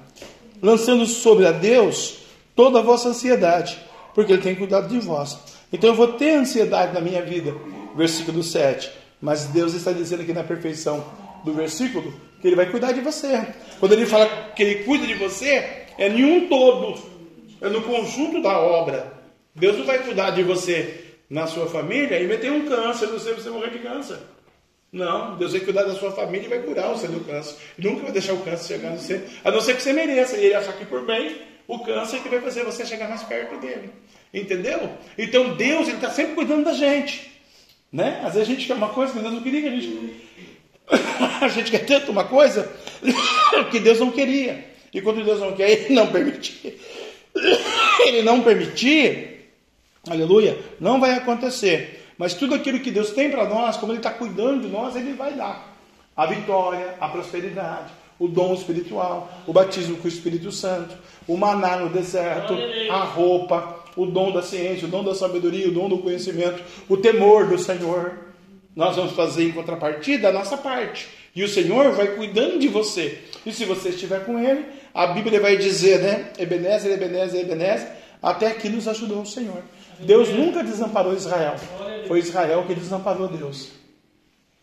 Lançando 0.61 1.05
sobre 1.05 1.45
a 1.45 1.51
Deus 1.51 2.17
toda 2.55 2.79
a 2.79 2.81
vossa 2.81 3.09
ansiedade, 3.09 3.77
porque 4.15 4.33
Ele 4.33 4.41
tem 4.41 4.55
cuidado 4.55 4.87
de 4.87 4.99
vós. 4.99 5.37
Então 5.73 5.89
eu 5.89 5.95
vou 5.95 6.13
ter 6.13 6.35
ansiedade 6.35 6.93
na 6.93 7.01
minha 7.01 7.23
vida. 7.23 7.53
Versículo 7.95 8.43
7. 8.43 8.91
Mas 9.19 9.47
Deus 9.47 9.73
está 9.73 9.91
dizendo 9.91 10.21
aqui 10.21 10.31
na 10.31 10.43
perfeição 10.43 11.03
do 11.43 11.51
versículo 11.51 12.13
que 12.39 12.47
Ele 12.47 12.55
vai 12.55 12.69
cuidar 12.69 12.91
de 12.91 13.01
você. 13.01 13.47
Quando 13.79 13.93
Ele 13.93 14.05
fala 14.05 14.27
que 14.55 14.61
Ele 14.61 14.83
cuida 14.83 15.07
de 15.07 15.15
você, 15.15 15.85
é 15.97 16.07
em 16.07 16.23
um 16.23 16.47
todo, 16.47 17.01
é 17.59 17.69
no 17.69 17.81
conjunto 17.81 18.41
da 18.41 18.59
obra. 18.59 19.11
Deus 19.55 19.77
não 19.77 19.85
vai 19.85 19.99
cuidar 19.99 20.31
de 20.31 20.43
você 20.43 21.15
na 21.29 21.47
sua 21.47 21.67
família 21.67 22.19
e 22.19 22.27
meter 22.27 22.51
um 22.51 22.67
câncer, 22.67 23.07
não 23.07 23.19
sei 23.19 23.33
você 23.33 23.49
morrer 23.49 23.71
de 23.71 23.79
câncer. 23.79 24.17
Não, 24.91 25.37
Deus 25.37 25.53
vai 25.53 25.61
cuidar 25.61 25.83
da 25.83 25.95
sua 25.95 26.11
família 26.11 26.45
e 26.45 26.49
vai 26.49 26.59
curar 26.59 26.89
você 26.89 27.07
do 27.07 27.19
câncer. 27.21 27.55
Nunca 27.79 28.03
vai 28.03 28.11
deixar 28.11 28.33
o 28.33 28.41
câncer 28.41 28.75
chegar 28.75 28.91
no 28.91 28.99
você, 28.99 29.23
a 29.43 29.49
não 29.49 29.59
ser 29.59 29.75
que 29.75 29.81
você 29.81 29.91
mereça. 29.91 30.37
E 30.37 30.45
ele 30.45 30.53
achar 30.53 30.73
que 30.73 30.85
por 30.85 31.03
bem, 31.03 31.35
o 31.67 31.79
câncer 31.79 32.21
que 32.21 32.29
vai 32.29 32.41
fazer 32.41 32.63
você 32.63 32.85
chegar 32.85 33.09
mais 33.09 33.23
perto 33.23 33.59
dele. 33.59 33.89
Entendeu? 34.33 34.89
Então 35.17 35.55
Deus 35.55 35.87
está 35.87 36.09
sempre 36.09 36.35
cuidando 36.35 36.65
da 36.65 36.73
gente. 36.73 37.31
Né? 37.91 38.21
Às 38.23 38.33
vezes 38.33 38.49
a 38.49 38.51
gente 38.51 38.65
quer 38.65 38.73
uma 38.73 38.89
coisa 38.89 39.13
que 39.13 39.19
Deus 39.19 39.33
não 39.33 39.41
queria 39.43 39.61
que 39.61 39.67
a 39.67 39.71
gente. 39.71 40.23
a 41.41 41.47
gente 41.47 41.71
quer 41.71 41.85
tanto 41.85 42.11
uma 42.11 42.23
coisa 42.23 42.71
que 43.69 43.79
Deus 43.79 43.99
não 43.99 44.11
queria. 44.11 44.73
E 44.93 45.01
quando 45.01 45.23
Deus 45.23 45.39
não 45.39 45.53
quer, 45.53 45.69
Ele 45.69 45.93
não 45.93 46.07
permitir. 46.07 46.79
Ele 48.05 48.21
não 48.21 48.41
permitir, 48.41 49.49
aleluia, 50.07 50.57
não 50.79 50.99
vai 50.99 51.11
acontecer. 51.11 52.03
Mas 52.17 52.33
tudo 52.33 52.53
aquilo 52.53 52.79
que 52.79 52.91
Deus 52.91 53.11
tem 53.11 53.29
para 53.29 53.47
nós, 53.47 53.77
como 53.77 53.91
Ele 53.91 53.99
está 53.99 54.11
cuidando 54.11 54.61
de 54.61 54.67
nós, 54.67 54.95
Ele 54.95 55.13
vai 55.13 55.33
dar. 55.33 55.73
A 56.15 56.27
vitória, 56.27 56.95
a 56.99 57.07
prosperidade, 57.07 57.91
o 58.23 58.27
dom 58.29 58.53
espiritual, 58.53 59.29
o 59.45 59.51
batismo 59.51 59.97
com 59.97 60.05
o 60.05 60.07
Espírito 60.07 60.49
Santo, 60.49 60.95
o 61.27 61.35
maná 61.35 61.75
no 61.75 61.89
deserto, 61.89 62.53
a 62.89 63.03
roupa, 63.03 63.83
o 63.97 64.05
dom 64.05 64.31
da 64.31 64.41
ciência, 64.41 64.87
o 64.87 64.89
dom 64.89 65.03
da 65.03 65.13
sabedoria, 65.13 65.67
o 65.67 65.73
dom 65.73 65.89
do 65.89 65.97
conhecimento, 65.97 66.63
o 66.87 66.95
temor 66.95 67.47
do 67.47 67.59
Senhor. 67.59 68.17
Nós 68.73 68.95
vamos 68.95 69.11
fazer 69.11 69.43
em 69.43 69.51
contrapartida 69.51 70.29
a 70.29 70.31
nossa 70.31 70.55
parte. 70.55 71.09
E 71.35 71.43
o 71.43 71.49
Senhor 71.49 71.91
vai 71.91 72.15
cuidando 72.15 72.57
de 72.59 72.69
você. 72.69 73.19
E 73.45 73.51
se 73.51 73.65
você 73.65 73.89
estiver 73.89 74.25
com 74.25 74.39
Ele, 74.39 74.67
a 74.93 75.07
Bíblia 75.07 75.41
vai 75.41 75.57
dizer, 75.57 75.99
né? 75.99 76.31
Ebenezer, 76.39 76.93
Ebenezer, 76.93 77.41
Ebenezer, 77.41 77.91
até 78.21 78.47
aqui 78.47 78.69
nos 78.69 78.87
ajudou 78.87 79.21
o 79.21 79.25
Senhor. 79.25 79.61
Deus 79.99 80.29
nunca 80.29 80.63
desamparou 80.63 81.13
Israel. 81.13 81.55
Foi 82.07 82.19
Israel 82.19 82.63
que 82.65 82.73
desamparou 82.73 83.27
Deus. 83.27 83.71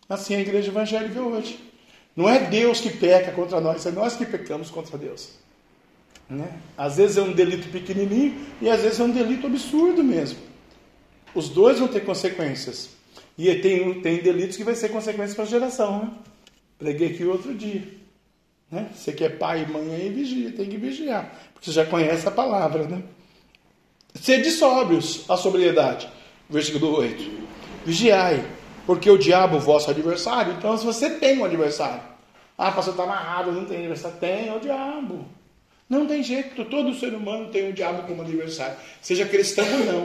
Assim 0.08 0.32
é 0.32 0.38
a 0.38 0.40
igreja 0.40 0.70
evangélica 0.70 1.20
hoje. 1.20 1.69
Não 2.16 2.28
é 2.28 2.38
Deus 2.38 2.80
que 2.80 2.90
peca 2.90 3.32
contra 3.32 3.60
nós, 3.60 3.86
é 3.86 3.90
nós 3.90 4.16
que 4.16 4.26
pecamos 4.26 4.70
contra 4.70 4.98
Deus. 4.98 5.30
Né? 6.28 6.60
Às 6.76 6.96
vezes 6.96 7.16
é 7.16 7.22
um 7.22 7.32
delito 7.32 7.68
pequenininho 7.68 8.46
e 8.60 8.68
às 8.68 8.82
vezes 8.82 9.00
é 9.00 9.04
um 9.04 9.10
delito 9.10 9.46
absurdo 9.46 10.02
mesmo. 10.02 10.38
Os 11.34 11.48
dois 11.48 11.78
vão 11.78 11.88
ter 11.88 12.00
consequências. 12.04 12.90
E 13.36 13.52
tem, 13.56 14.00
tem 14.00 14.18
delitos 14.18 14.56
que 14.56 14.64
vai 14.64 14.74
ser 14.74 14.90
consequência 14.90 15.34
para 15.34 15.44
a 15.44 15.48
geração. 15.48 16.00
Né? 16.00 16.10
Preguei 16.78 17.08
aqui 17.08 17.24
outro 17.24 17.54
dia. 17.54 17.82
Né? 18.70 18.88
Você 18.94 19.12
que 19.12 19.24
é 19.24 19.28
pai 19.28 19.62
e 19.62 19.72
mãe 19.72 19.94
aí, 19.94 20.08
vigia, 20.08 20.52
tem 20.52 20.68
que 20.68 20.76
vigiar. 20.76 21.34
Porque 21.52 21.66
você 21.70 21.72
já 21.72 21.86
conhece 21.86 22.26
a 22.28 22.30
palavra, 22.30 22.86
né? 22.86 23.02
Sede 24.14 24.50
sóbrios, 24.50 25.24
a 25.28 25.36
sobriedade. 25.36 26.08
Versículo 26.48 26.96
8. 26.96 27.30
Vigiai, 27.84 28.44
porque 28.90 29.08
o 29.08 29.16
diabo, 29.16 29.60
vosso 29.60 29.88
adversário. 29.88 30.54
Então, 30.54 30.76
se 30.76 30.84
você 30.84 31.10
tem 31.10 31.38
um 31.38 31.44
adversário, 31.44 32.02
ah, 32.58 32.72
pastor, 32.72 32.94
está 32.94 33.04
amarrado, 33.04 33.52
não 33.52 33.64
tem 33.64 33.78
adversário. 33.78 34.16
Tem, 34.18 34.48
é 34.48 34.52
o 34.52 34.58
diabo. 34.58 35.26
Não 35.88 36.08
tem 36.08 36.24
jeito, 36.24 36.64
todo 36.64 36.92
ser 36.94 37.14
humano 37.14 37.50
tem 37.52 37.70
o 37.70 37.72
diabo 37.72 38.02
como 38.02 38.22
adversário. 38.22 38.76
Seja 39.00 39.24
cristão 39.26 39.64
ou 39.64 39.84
não, 39.86 40.04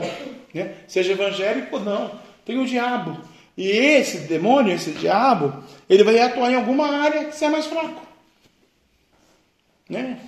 né? 0.54 0.76
seja 0.86 1.14
evangélico 1.14 1.78
ou 1.78 1.82
não, 1.82 2.12
tem 2.44 2.60
o 2.60 2.64
diabo. 2.64 3.20
E 3.56 3.68
esse 3.68 4.18
demônio, 4.18 4.72
esse 4.72 4.92
diabo, 4.92 5.64
ele 5.90 6.04
vai 6.04 6.20
atuar 6.20 6.52
em 6.52 6.54
alguma 6.54 6.86
área 6.86 7.24
que 7.24 7.34
você 7.34 7.46
é 7.46 7.50
mais 7.50 7.66
fraco. 7.66 8.06
Né? 9.90 10.20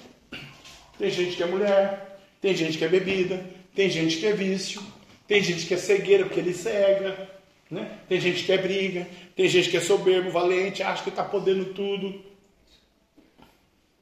Tem 0.99 1.11
gente 1.13 1.37
que 1.37 1.45
é 1.45 1.47
mulher, 1.47 2.19
tem 2.41 2.57
gente 2.57 2.77
que 2.77 2.85
é 2.85 2.89
bebida, 2.89 3.41
tem 3.73 3.89
gente 3.89 4.17
que 4.17 4.27
é 4.27 4.33
vício, 4.33 4.83
tem 5.29 5.41
gente 5.45 5.65
que 5.65 5.75
é 5.75 5.77
cegueira 5.77 6.25
porque 6.25 6.41
ele 6.41 6.53
cega, 6.53 7.38
né? 7.71 7.99
tem 8.09 8.21
gente 8.21 8.45
que 8.45 8.53
é 8.53 8.59
briga, 8.59 9.07
tem 9.37 9.49
gente 9.49 9.69
que 9.69 9.77
é 9.77 9.81
soberbo, 9.81 10.31
valente, 10.31 10.83
acha 10.83 11.03
que 11.03 11.11
está 11.11 11.23
podendo 11.23 11.67
tudo. 11.67 12.29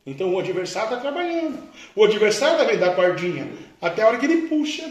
Então 0.06 0.32
o 0.32 0.38
adversário 0.38 0.90
está 0.90 1.00
trabalhando. 1.00 1.58
O 1.94 2.04
adversário 2.04 2.64
vai 2.64 2.76
dar 2.76 2.94
cordinha 2.94 3.48
até 3.82 4.02
a 4.02 4.06
hora 4.06 4.18
que 4.18 4.26
ele 4.26 4.46
puxa. 4.48 4.88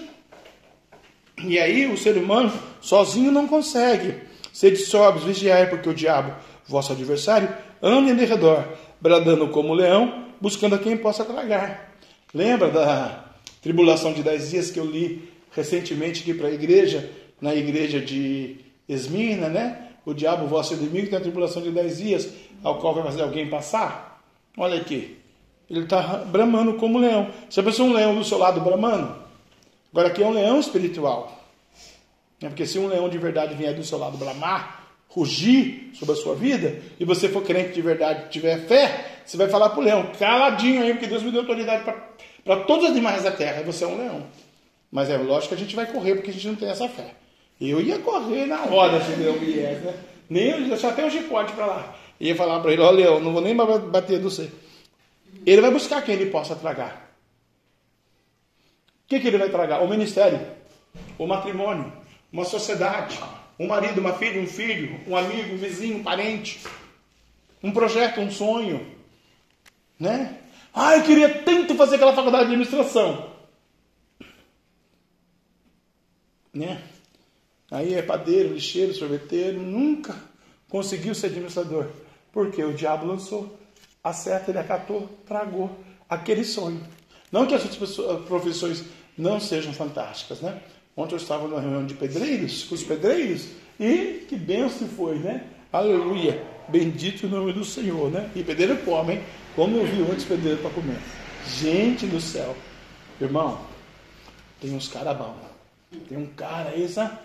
E 1.44 1.58
aí 1.58 1.88
o 1.88 1.98
ser 1.98 2.18
humano 2.18 2.52
sozinho 2.82 3.32
não 3.32 3.48
consegue. 3.48 4.16
Sede 4.52 4.78
sóbrios, 4.78 5.26
vigiai, 5.26 5.70
porque 5.70 5.90
o 5.90 5.94
diabo, 5.94 6.34
vosso 6.68 6.92
adversário, 6.92 7.50
anda 7.82 8.12
em 8.12 8.26
redor, 8.26 8.66
bradando 9.00 9.48
como 9.50 9.74
leão, 9.74 10.26
buscando 10.40 10.76
a 10.76 10.80
quem 10.80 10.98
possa 10.98 11.24
tragar. 11.24 11.94
Lembra 12.34 12.70
da 12.70 13.26
tribulação 13.62 14.14
de 14.14 14.24
dez 14.24 14.50
dias 14.50 14.72
que 14.72 14.80
eu 14.80 14.86
li 14.86 15.30
recentemente 15.52 16.22
aqui 16.22 16.34
para 16.34 16.48
a 16.48 16.52
igreja, 16.52 17.10
na 17.40 17.56
igreja 17.56 18.00
de 18.00 18.65
Esmina, 18.88 19.50
né? 19.50 19.90
O 20.06 20.14
diabo, 20.14 20.48
vosso 20.48 20.74
inimigo, 20.74 21.08
tem 21.08 21.18
a 21.18 21.22
tribulação 21.22 21.62
de 21.62 21.72
dez 21.72 21.98
dias, 21.98 22.30
ao 22.64 22.80
qual 22.80 22.94
vai 22.94 23.04
fazer 23.04 23.24
alguém 23.24 23.50
passar. 23.50 24.22
Olha 24.58 24.80
aqui. 24.80 25.18
Ele 25.70 25.82
está 25.82 26.20
bramando 26.26 26.76
como 26.76 27.00
leão. 27.00 27.30
Você 27.50 27.64
pensou 27.64 27.88
um 27.88 27.94
leão 27.94 28.16
do 28.16 28.24
seu 28.24 28.38
lado 28.38 28.62
bramando? 28.62 29.16
Agora 29.92 30.10
aqui 30.10 30.22
é 30.22 30.28
um 30.28 30.34
leão 30.34 30.60
espiritual. 30.60 31.44
É 32.42 32.48
porque 32.48 32.66
se 32.66 32.78
um 32.78 32.88
leão 32.88 33.10
de 33.10 33.18
verdade 33.18 33.56
vier 33.56 33.74
do 33.74 33.84
seu 33.84 33.98
lado 33.98 34.18
bramar, 34.18 34.84
rugir 35.08 35.92
sobre 35.96 36.14
a 36.14 36.18
sua 36.18 36.36
vida, 36.36 36.82
e 37.00 37.06
você 37.06 37.30
for 37.30 37.42
crente 37.42 37.74
de 37.74 37.82
verdade, 37.82 38.30
tiver 38.30 38.68
fé, 38.68 39.22
você 39.26 39.38
vai 39.38 39.48
falar 39.48 39.70
para 39.70 39.80
o 39.80 39.84
leão, 39.84 40.12
caladinho 40.20 40.84
aí, 40.84 40.92
porque 40.92 41.08
Deus 41.08 41.24
me 41.24 41.32
deu 41.32 41.42
autoridade 41.42 41.84
para 42.44 42.58
todos 42.66 42.86
os 42.86 42.92
animais 42.92 43.24
da 43.24 43.32
terra, 43.32 43.62
e 43.62 43.64
você 43.64 43.86
é 43.86 43.88
um 43.88 43.98
leão. 43.98 44.24
Mas 44.92 45.10
é 45.10 45.18
lógico 45.18 45.56
que 45.56 45.62
a 45.62 45.64
gente 45.66 45.76
vai 45.76 45.86
correr, 45.86 46.16
porque 46.16 46.30
a 46.30 46.34
gente 46.34 46.48
não 46.48 46.56
tem 46.56 46.70
essa 46.70 46.88
fé. 46.88 47.16
Eu 47.60 47.82
ia 47.82 48.00
correr 48.00 48.46
na 48.46 48.64
hora 48.66 49.04
se 49.04 49.14
o 49.14 49.18
leão 49.18 49.40
viesse, 49.40 49.82
né? 49.82 50.04
Nem 50.30 50.50
eu 50.50 50.68
deixar 50.68 50.90
até 50.90 51.06
o 51.06 51.12
chicote 51.12 51.54
para 51.54 51.66
lá. 51.66 51.96
Ia 52.20 52.36
falar 52.36 52.60
para 52.60 52.72
ele, 52.72 52.82
ó 52.82 52.90
leão, 52.90 53.20
não 53.20 53.34
vou 53.34 53.42
nem 53.42 53.56
bater 53.56 54.20
do 54.20 54.30
você. 54.30 54.52
Ele 55.46 55.62
vai 55.62 55.72
buscar 55.72 56.02
quem 56.02 56.16
ele 56.16 56.32
possa 56.32 56.56
tragar. 56.56 57.16
O 59.06 59.08
que, 59.08 59.20
que 59.20 59.28
ele 59.28 59.38
vai 59.38 59.50
tragar? 59.50 59.84
O 59.84 59.88
ministério, 59.88 60.40
o 61.18 61.28
matrimônio, 61.28 61.94
uma 62.32 62.44
sociedade, 62.44 63.20
um 63.60 63.68
marido, 63.68 64.02
uma 64.02 64.14
filha, 64.14 64.42
um 64.42 64.48
filho, 64.48 65.00
um 65.08 65.16
amigo, 65.16 65.54
um 65.54 65.58
vizinho, 65.58 65.98
um 65.98 66.04
parente, 66.04 66.62
um 67.62 67.72
projeto, 67.72 68.20
um 68.20 68.32
sonho, 68.32 68.96
né? 70.00 70.40
Ah, 70.74 70.98
eu 70.98 71.04
queria 71.04 71.30
tanto 71.44 71.76
fazer 71.76 71.96
aquela 71.96 72.14
faculdade 72.14 72.46
de 72.46 72.54
administração, 72.54 73.30
né? 76.54 76.82
Aí 77.72 77.94
é 77.96 78.02
padeiro, 78.02 78.54
lixeiro, 78.54 78.94
sorveteiro, 78.94 79.60
nunca 79.60 80.16
conseguiu 80.70 81.16
ser 81.16 81.28
administrador, 81.28 81.88
porque 82.32 82.64
o 82.64 82.74
diabo 82.74 83.06
lançou 83.06 83.58
a 84.04 84.14
seta, 84.14 84.52
ele 84.52 84.60
acatou, 84.60 85.10
tragou 85.26 85.70
aquele 86.08 86.44
sonho. 86.44 86.82
Não 87.32 87.46
que 87.48 87.56
as 87.56 87.64
outras 87.64 88.22
profissões 88.28 88.84
não 89.18 89.40
sejam 89.40 89.74
fantásticas, 89.74 90.42
né? 90.42 90.62
Ontem 90.96 91.16
eu 91.16 91.20
estava 91.20 91.48
numa 91.48 91.60
reunião 91.60 91.86
de 91.86 91.94
pedreiros, 91.94 92.64
com 92.64 92.76
os 92.76 92.84
pedreiros, 92.84 93.48
e 93.80 94.26
que 94.30 94.36
benção 94.36 94.88
foi, 94.88 95.18
né? 95.20 95.46
Aleluia! 95.74 96.42
Bendito 96.70 97.26
o 97.26 97.30
nome 97.30 97.52
do 97.52 97.66
Senhor, 97.66 98.10
né? 98.10 98.30
E 98.36 98.44
pedreiro 98.44 98.78
come, 98.84 99.16
hein? 99.16 99.24
Como 99.56 99.78
eu 99.78 99.86
vi 99.86 100.02
outros 100.02 100.24
pedreiros 100.24 100.62
para 100.62 100.70
comer. 100.70 100.98
Gente 101.60 102.06
do 102.06 102.22
céu! 102.22 102.56
Irmão, 103.20 103.60
tem 104.62 104.74
uns 104.74 104.88
caras 104.88 105.18
bons. 105.18 105.36
Tem 106.08 106.18
um 106.18 106.28
cara 106.28 106.72
sabe? 106.88 107.18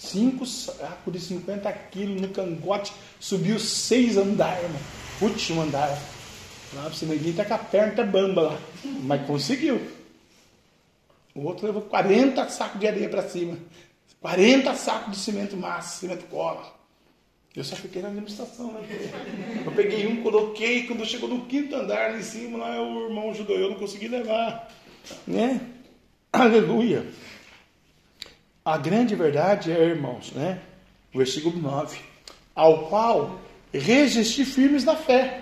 Cinco 0.00 0.46
sacos 0.46 1.12
de 1.12 1.18
50 1.18 1.72
quilos 1.90 2.20
no 2.20 2.28
cangote, 2.28 2.92
subiu 3.18 3.58
seis 3.58 4.16
andares, 4.16 4.62
irmão. 4.62 4.80
Último 5.20 5.62
andar. 5.62 5.88
Lá 6.72 6.82
para 6.82 6.90
você 6.90 7.04
ninguém 7.04 7.32
tá 7.32 7.44
com 7.44 7.54
a 7.54 7.58
perna 7.58 7.92
até 7.92 8.04
bamba 8.04 8.42
lá. 8.42 8.58
Mas 9.02 9.26
conseguiu. 9.26 9.80
O 11.34 11.42
outro 11.42 11.66
levou 11.66 11.82
40 11.82 12.48
sacos 12.48 12.78
de 12.78 12.86
areia 12.86 13.08
para 13.08 13.28
cima. 13.28 13.58
40 14.20 14.72
sacos 14.74 15.12
de 15.12 15.18
cimento 15.18 15.56
massa, 15.56 15.98
cimento 15.98 16.26
cola. 16.26 16.78
Eu 17.56 17.64
só 17.64 17.74
fiquei 17.74 18.00
na 18.00 18.08
administração, 18.08 18.72
né? 18.72 18.86
Eu 19.64 19.72
peguei 19.72 20.06
um, 20.06 20.22
coloquei, 20.22 20.86
quando 20.86 21.04
chegou 21.04 21.28
no 21.28 21.46
quinto 21.46 21.74
andar 21.74 22.12
lá 22.12 22.18
em 22.18 22.22
cima, 22.22 22.56
lá 22.56 22.80
o 22.80 23.08
irmão 23.08 23.30
ajudou, 23.30 23.58
eu 23.58 23.70
não 23.70 23.78
consegui 23.78 24.06
levar. 24.06 24.72
Né? 25.26 25.60
Aleluia. 26.32 27.04
A 28.68 28.76
grande 28.76 29.14
verdade 29.14 29.72
é, 29.72 29.82
irmãos, 29.82 30.30
né? 30.32 30.60
Versículo 31.14 31.56
9. 31.56 32.00
Ao 32.54 32.84
qual 32.84 33.40
resistir 33.72 34.44
firmes 34.44 34.84
na 34.84 34.94
fé. 34.94 35.40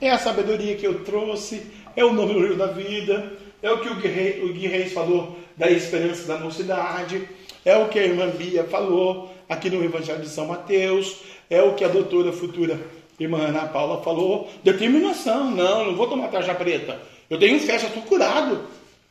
É 0.00 0.10
a 0.10 0.16
sabedoria 0.16 0.76
que 0.76 0.86
eu 0.86 1.02
trouxe, 1.02 1.66
é 1.96 2.04
o 2.04 2.12
nome 2.12 2.54
da 2.54 2.68
vida, 2.68 3.32
é 3.60 3.72
o 3.72 3.80
que 3.80 3.88
o 3.88 3.96
Gui 3.96 4.68
Reis 4.68 4.92
falou 4.92 5.40
da 5.56 5.68
esperança 5.72 6.24
da 6.28 6.38
mocidade, 6.38 7.28
é 7.64 7.76
o 7.76 7.88
que 7.88 7.98
a 7.98 8.04
irmã 8.04 8.28
Bia 8.28 8.62
falou 8.62 9.34
aqui 9.48 9.68
no 9.68 9.84
Evangelho 9.84 10.22
de 10.22 10.28
São 10.28 10.46
Mateus, 10.46 11.22
é 11.50 11.60
o 11.60 11.74
que 11.74 11.84
a 11.84 11.88
doutora 11.88 12.30
futura 12.30 12.78
irmã 13.18 13.38
Ana 13.38 13.66
Paula 13.66 14.04
falou. 14.04 14.48
Determinação, 14.62 15.50
não, 15.50 15.86
não 15.86 15.96
vou 15.96 16.06
tomar 16.06 16.28
tarja 16.28 16.54
preta. 16.54 16.96
Eu 17.28 17.40
tenho 17.40 17.58
fé, 17.58 17.76
já 17.76 17.88
estou 17.88 18.04
curado. 18.04 18.60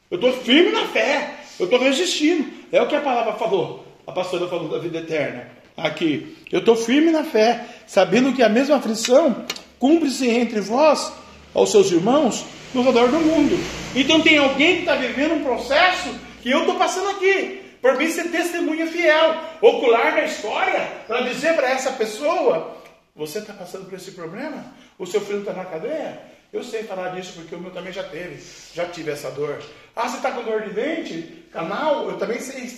Eu 0.09 0.15
estou 0.15 0.31
firme 0.31 0.71
na 0.71 0.87
fé, 0.87 1.38
eu 1.59 1.65
estou 1.65 1.79
resistindo. 1.79 2.47
É 2.71 2.81
o 2.81 2.87
que 2.87 2.95
a 2.95 3.01
palavra 3.01 3.33
falou, 3.33 3.85
a 4.07 4.11
pastora 4.11 4.47
falou 4.47 4.69
da 4.69 4.79
vida 4.79 4.99
eterna 4.99 5.59
aqui. 5.77 6.37
Eu 6.51 6.59
estou 6.59 6.75
firme 6.75 7.11
na 7.11 7.23
fé, 7.23 7.65
sabendo 7.87 8.33
que 8.33 8.43
a 8.43 8.49
mesma 8.49 8.77
aflição 8.77 9.45
cumpre-se 9.77 10.29
entre 10.29 10.59
vós, 10.59 11.11
aos 11.53 11.71
seus 11.71 11.91
irmãos, 11.91 12.45
no 12.73 12.83
redor 12.83 13.07
do 13.07 13.19
mundo. 13.19 13.57
Então 13.95 14.21
tem 14.21 14.37
alguém 14.37 14.75
que 14.75 14.81
está 14.81 14.95
vivendo 14.95 15.35
um 15.35 15.43
processo 15.43 16.09
que 16.41 16.51
eu 16.51 16.61
estou 16.61 16.75
passando 16.75 17.09
aqui. 17.09 17.61
Por 17.81 17.97
mim 17.97 18.09
ser 18.09 18.29
testemunha 18.29 18.87
fiel, 18.87 19.37
ocular 19.61 20.13
da 20.15 20.25
história, 20.25 20.85
para 21.07 21.21
dizer 21.21 21.55
para 21.55 21.69
essa 21.69 21.91
pessoa: 21.91 22.77
você 23.15 23.39
está 23.39 23.53
passando 23.53 23.85
por 23.85 23.95
esse 23.95 24.11
problema? 24.11 24.73
O 24.97 25.05
seu 25.05 25.21
filho 25.21 25.39
está 25.39 25.53
na 25.53 25.65
cadeia? 25.65 26.21
Eu 26.51 26.63
sei 26.63 26.83
falar 26.83 27.09
disso 27.09 27.33
porque 27.35 27.55
o 27.55 27.59
meu 27.59 27.71
também 27.71 27.93
já 27.93 28.03
teve, 28.03 28.43
já 28.73 28.85
tive 28.85 29.11
essa 29.11 29.29
dor. 29.31 29.61
Ah, 29.99 30.07
você 30.07 30.15
está 30.15 30.31
com 30.31 30.43
dor 30.43 30.61
de 30.61 30.69
dente? 30.69 31.43
Canal? 31.51 32.09
Eu 32.09 32.17
também 32.17 32.39
sei 32.39 32.71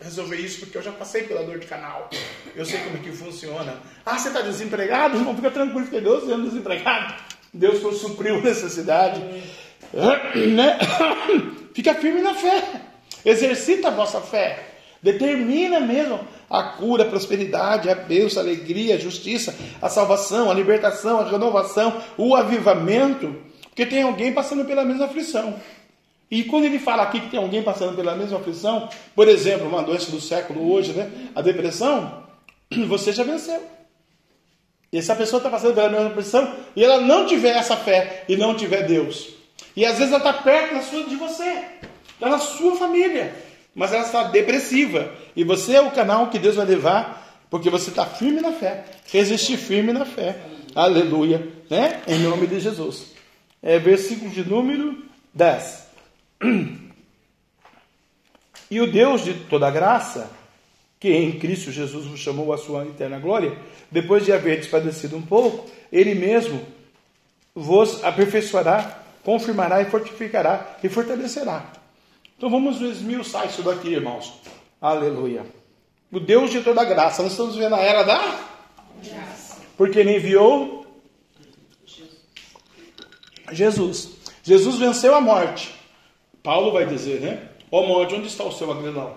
resolver 0.00 0.34
isso 0.34 0.58
porque 0.58 0.76
eu 0.76 0.82
já 0.82 0.90
passei 0.90 1.22
pela 1.22 1.44
dor 1.44 1.60
de 1.60 1.68
canal. 1.68 2.10
Eu 2.56 2.64
sei 2.64 2.80
como 2.80 2.96
é 2.96 2.98
que 2.98 3.12
funciona. 3.12 3.76
Ah, 4.04 4.18
você 4.18 4.26
está 4.26 4.40
desempregado? 4.40 5.16
Não, 5.20 5.36
fica 5.36 5.52
tranquilo, 5.52 5.84
fiquei 5.84 6.00
12 6.00 6.32
anos 6.32 6.50
desempregado. 6.50 7.14
Deus 7.52 7.78
supriu 8.00 8.38
a 8.38 8.40
necessidade. 8.40 9.20
Né? 9.92 10.78
Fica 11.72 11.94
firme 11.94 12.20
na 12.20 12.34
fé. 12.34 12.80
Exercita 13.24 13.86
a 13.86 13.90
vossa 13.92 14.20
fé. 14.20 14.58
Determina 15.00 15.78
mesmo 15.78 16.18
a 16.50 16.62
cura, 16.64 17.04
a 17.04 17.08
prosperidade, 17.08 17.88
a 17.88 17.94
bênção, 17.94 18.42
a 18.42 18.44
alegria, 18.44 18.96
a 18.96 18.98
justiça, 18.98 19.54
a 19.80 19.88
salvação, 19.88 20.50
a 20.50 20.54
libertação, 20.54 21.20
a 21.20 21.30
renovação, 21.30 22.02
o 22.18 22.34
avivamento. 22.34 23.36
Porque 23.66 23.86
tem 23.86 24.02
alguém 24.02 24.32
passando 24.32 24.64
pela 24.64 24.84
mesma 24.84 25.04
aflição. 25.04 25.54
E 26.34 26.42
quando 26.42 26.64
ele 26.64 26.80
fala 26.80 27.04
aqui 27.04 27.20
que 27.20 27.28
tem 27.28 27.38
alguém 27.38 27.62
passando 27.62 27.94
pela 27.94 28.16
mesma 28.16 28.40
aflição, 28.40 28.88
por 29.14 29.28
exemplo, 29.28 29.68
uma 29.68 29.84
doença 29.84 30.10
do 30.10 30.20
século 30.20 30.68
hoje, 30.72 30.92
né? 30.92 31.08
A 31.32 31.40
depressão, 31.40 32.24
você 32.88 33.12
já 33.12 33.22
venceu. 33.22 33.62
E 34.92 34.98
essa 34.98 35.14
pessoa 35.14 35.38
está 35.38 35.48
passando 35.48 35.76
pela 35.76 35.88
mesma 35.88 36.08
aflição 36.08 36.52
e 36.74 36.82
ela 36.82 37.00
não 37.00 37.24
tiver 37.24 37.56
essa 37.56 37.76
fé 37.76 38.24
e 38.28 38.36
não 38.36 38.56
tiver 38.56 38.82
Deus. 38.82 39.28
E 39.76 39.86
às 39.86 39.96
vezes 39.98 40.12
ela 40.12 40.28
está 40.28 40.42
perto 40.42 40.84
sua, 40.84 41.04
de 41.04 41.14
você, 41.14 41.66
na 42.18 42.36
sua 42.40 42.74
família, 42.74 43.32
mas 43.72 43.92
ela 43.92 44.02
está 44.02 44.24
depressiva. 44.24 45.12
E 45.36 45.44
você 45.44 45.74
é 45.74 45.80
o 45.82 45.92
canal 45.92 46.30
que 46.30 46.38
Deus 46.40 46.56
vai 46.56 46.66
levar, 46.66 47.44
porque 47.48 47.70
você 47.70 47.90
está 47.90 48.06
firme 48.06 48.40
na 48.40 48.50
fé, 48.50 48.86
resistir 49.12 49.56
firme 49.56 49.92
na 49.92 50.04
fé. 50.04 50.36
Aleluia. 50.74 51.46
Né? 51.70 52.02
Em 52.08 52.18
nome 52.18 52.48
de 52.48 52.58
Jesus. 52.58 53.12
É 53.62 53.78
versículo 53.78 54.32
de 54.32 54.42
número 54.42 55.00
10. 55.32 55.83
E 58.70 58.80
o 58.80 58.90
Deus 58.90 59.22
de 59.22 59.34
toda 59.34 59.70
graça, 59.70 60.30
que 60.98 61.08
em 61.08 61.38
Cristo 61.38 61.70
Jesus 61.70 62.06
vos 62.06 62.18
chamou 62.18 62.52
à 62.52 62.58
sua 62.58 62.84
eterna 62.84 63.18
glória, 63.18 63.56
depois 63.90 64.24
de 64.24 64.32
haver 64.32 64.58
despadecido 64.58 65.16
um 65.16 65.22
pouco, 65.22 65.70
ele 65.92 66.14
mesmo 66.14 66.60
vos 67.54 68.02
aperfeiçoará, 68.02 69.00
confirmará 69.22 69.80
e 69.82 69.84
fortificará 69.84 70.76
e 70.82 70.88
fortalecerá. 70.88 71.70
Então 72.36 72.50
vamos 72.50 72.80
esmiuçar 72.80 73.46
isso 73.46 73.62
daqui, 73.62 73.90
irmãos. 73.90 74.40
Aleluia. 74.80 75.46
O 76.10 76.18
Deus 76.18 76.50
de 76.50 76.60
toda 76.62 76.84
graça. 76.84 77.22
Nós 77.22 77.32
estamos 77.32 77.54
vendo 77.56 77.74
a 77.74 77.80
era 77.80 78.02
da 78.02 78.18
graça. 79.04 79.58
Porque 79.76 80.00
ele 80.00 80.16
enviou 80.16 80.84
Jesus. 83.52 84.10
Jesus 84.42 84.78
venceu 84.78 85.14
a 85.14 85.20
morte. 85.20 85.83
Paulo 86.44 86.72
vai 86.72 86.86
dizer, 86.86 87.22
né? 87.22 87.48
Ó 87.72 87.86
morte, 87.86 88.14
onde 88.14 88.26
está 88.26 88.44
o 88.44 88.52
seu 88.52 88.70
agredão? 88.70 89.14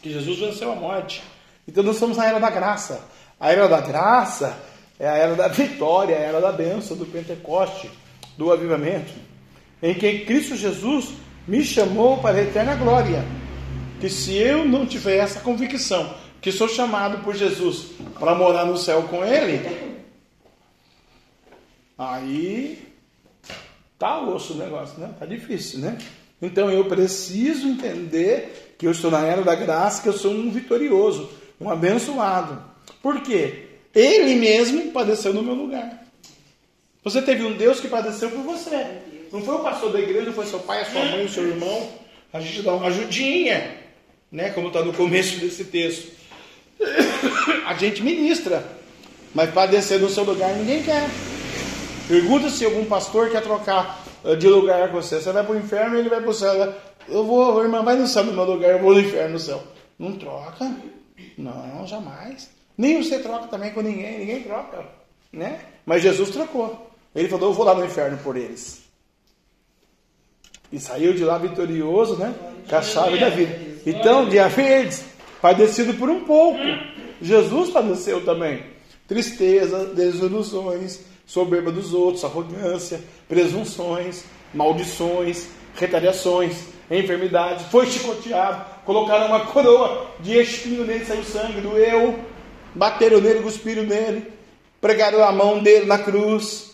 Que 0.00 0.10
Jesus 0.10 0.38
venceu 0.38 0.72
a 0.72 0.74
morte. 0.74 1.22
Então 1.68 1.84
nós 1.84 1.96
estamos 1.96 2.16
na 2.16 2.24
era 2.24 2.40
da 2.40 2.48
graça. 2.48 3.04
A 3.38 3.52
era 3.52 3.68
da 3.68 3.78
graça 3.82 4.58
é 4.98 5.06
a 5.06 5.14
era 5.14 5.34
da 5.34 5.46
vitória, 5.46 6.16
a 6.16 6.20
era 6.20 6.40
da 6.40 6.50
bênção, 6.50 6.96
do 6.96 7.04
Pentecoste, 7.04 7.90
do 8.38 8.50
avivamento, 8.50 9.12
em 9.82 9.92
que 9.92 10.20
Cristo 10.20 10.56
Jesus 10.56 11.10
me 11.46 11.62
chamou 11.62 12.16
para 12.16 12.38
a 12.38 12.42
eterna 12.42 12.74
glória. 12.74 13.22
Que 14.00 14.08
se 14.08 14.34
eu 14.38 14.64
não 14.64 14.86
tiver 14.86 15.18
essa 15.18 15.40
convicção, 15.40 16.14
que 16.40 16.50
sou 16.50 16.66
chamado 16.66 17.22
por 17.22 17.34
Jesus 17.34 17.88
para 18.18 18.34
morar 18.34 18.64
no 18.64 18.78
céu 18.78 19.02
com 19.02 19.22
Ele, 19.22 19.60
aí 21.98 22.87
tá 23.98 24.20
osso 24.20 24.54
o 24.54 24.56
negócio, 24.56 24.98
né? 25.00 25.10
Tá 25.18 25.26
difícil, 25.26 25.80
né? 25.80 25.98
Então 26.40 26.70
eu 26.70 26.84
preciso 26.84 27.66
entender 27.66 28.74
que 28.78 28.86
eu 28.86 28.92
estou 28.92 29.10
na 29.10 29.26
era 29.26 29.42
da 29.42 29.54
graça, 29.54 30.02
que 30.02 30.08
eu 30.08 30.12
sou 30.12 30.32
um 30.32 30.50
vitorioso, 30.50 31.28
um 31.60 31.68
abençoado. 31.68 32.62
Por 33.02 33.20
quê? 33.22 33.64
Ele 33.94 34.36
mesmo 34.36 34.92
padeceu 34.92 35.34
no 35.34 35.42
meu 35.42 35.54
lugar. 35.54 36.04
Você 37.02 37.20
teve 37.22 37.44
um 37.44 37.56
Deus 37.56 37.80
que 37.80 37.88
padeceu 37.88 38.30
por 38.30 38.42
você. 38.42 39.00
Não 39.32 39.42
foi 39.42 39.56
o 39.56 39.60
pastor 39.60 39.92
da 39.92 40.00
igreja, 40.00 40.32
foi 40.32 40.46
seu 40.46 40.60
pai, 40.60 40.82
a 40.82 40.84
sua 40.84 41.04
mãe, 41.04 41.24
o 41.24 41.28
seu 41.28 41.46
irmão. 41.46 41.88
A 42.32 42.40
gente 42.40 42.62
dá 42.62 42.74
uma 42.74 42.86
ajudinha, 42.86 43.76
né? 44.30 44.50
Como 44.50 44.68
está 44.68 44.82
no 44.82 44.92
começo 44.92 45.38
desse 45.40 45.64
texto. 45.64 46.12
A 47.66 47.74
gente 47.74 48.02
ministra, 48.02 48.64
mas 49.34 49.50
padecer 49.50 49.98
no 49.98 50.08
seu 50.08 50.22
lugar 50.22 50.54
ninguém 50.54 50.82
quer. 50.82 51.08
Pergunta 52.08 52.48
se 52.48 52.64
algum 52.64 52.86
pastor 52.86 53.30
quer 53.30 53.42
trocar 53.42 54.02
eh, 54.24 54.34
de 54.34 54.48
lugar 54.48 54.90
com 54.90 55.00
você. 55.00 55.20
Você 55.20 55.30
vai 55.30 55.44
para 55.44 55.54
o 55.54 55.58
inferno 55.58 55.94
e 55.94 55.98
ele 55.98 56.08
vai 56.08 56.20
para 56.22 56.30
o 56.30 56.34
céu. 56.34 56.74
Eu 57.06 57.24
vou, 57.24 57.62
irmã, 57.62 57.82
vai 57.82 57.96
no 57.96 58.06
céu 58.06 58.24
no 58.24 58.32
meu 58.32 58.44
lugar, 58.44 58.70
eu 58.70 58.78
vou 58.78 58.94
no 58.94 59.00
inferno 59.00 59.34
no 59.34 59.38
céu. 59.38 59.62
Não 59.98 60.12
troca. 60.12 60.74
Não, 61.36 61.86
jamais. 61.86 62.50
Nem 62.76 63.02
você 63.02 63.18
troca 63.18 63.48
também 63.48 63.72
com 63.72 63.82
ninguém, 63.82 64.20
ninguém 64.20 64.42
troca. 64.42 64.86
Né? 65.30 65.60
Mas 65.84 66.02
Jesus 66.02 66.30
trocou. 66.30 66.90
Ele 67.14 67.28
falou: 67.28 67.50
Eu 67.50 67.54
vou 67.54 67.66
lá 67.66 67.74
no 67.74 67.84
inferno 67.84 68.16
por 68.18 68.36
eles. 68.36 68.82
E 70.72 70.78
saiu 70.78 71.12
de 71.12 71.24
lá 71.24 71.36
vitorioso, 71.38 72.16
né? 72.16 72.34
Com 72.68 72.76
a 72.76 72.82
chave 72.82 73.18
da 73.18 73.28
vida. 73.28 73.80
Então, 73.86 74.28
dia 74.28 74.48
verdes, 74.48 75.04
padecido 75.40 75.94
por 75.94 76.08
um 76.08 76.24
pouco. 76.24 76.60
Jesus 77.20 77.70
padeceu 77.70 78.24
também. 78.24 78.64
Tristeza, 79.06 79.86
desilusões, 79.86 81.00
soberba 81.28 81.70
dos 81.70 81.92
outros, 81.92 82.24
arrogância, 82.24 83.04
presunções, 83.28 84.24
maldições, 84.52 85.48
retaliações, 85.74 86.56
enfermidades. 86.90 87.66
Foi 87.66 87.86
chicoteado, 87.86 88.64
colocaram 88.84 89.26
uma 89.26 89.44
coroa 89.44 90.10
de 90.20 90.40
espinho 90.40 90.84
nele, 90.84 91.04
saiu 91.04 91.22
sangue, 91.22 91.60
doeu. 91.60 92.18
Bateram 92.74 93.20
nele, 93.20 93.42
cuspiram 93.42 93.82
nele, 93.82 94.32
pregaram 94.80 95.22
a 95.22 95.30
mão 95.30 95.62
dele 95.62 95.84
na 95.84 95.98
cruz. 95.98 96.72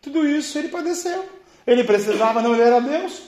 Tudo 0.00 0.26
isso 0.26 0.56
ele 0.56 0.68
padeceu. 0.68 1.24
Ele 1.66 1.82
precisava, 1.82 2.40
não, 2.40 2.54
ele 2.54 2.62
era 2.62 2.80
Deus. 2.80 3.22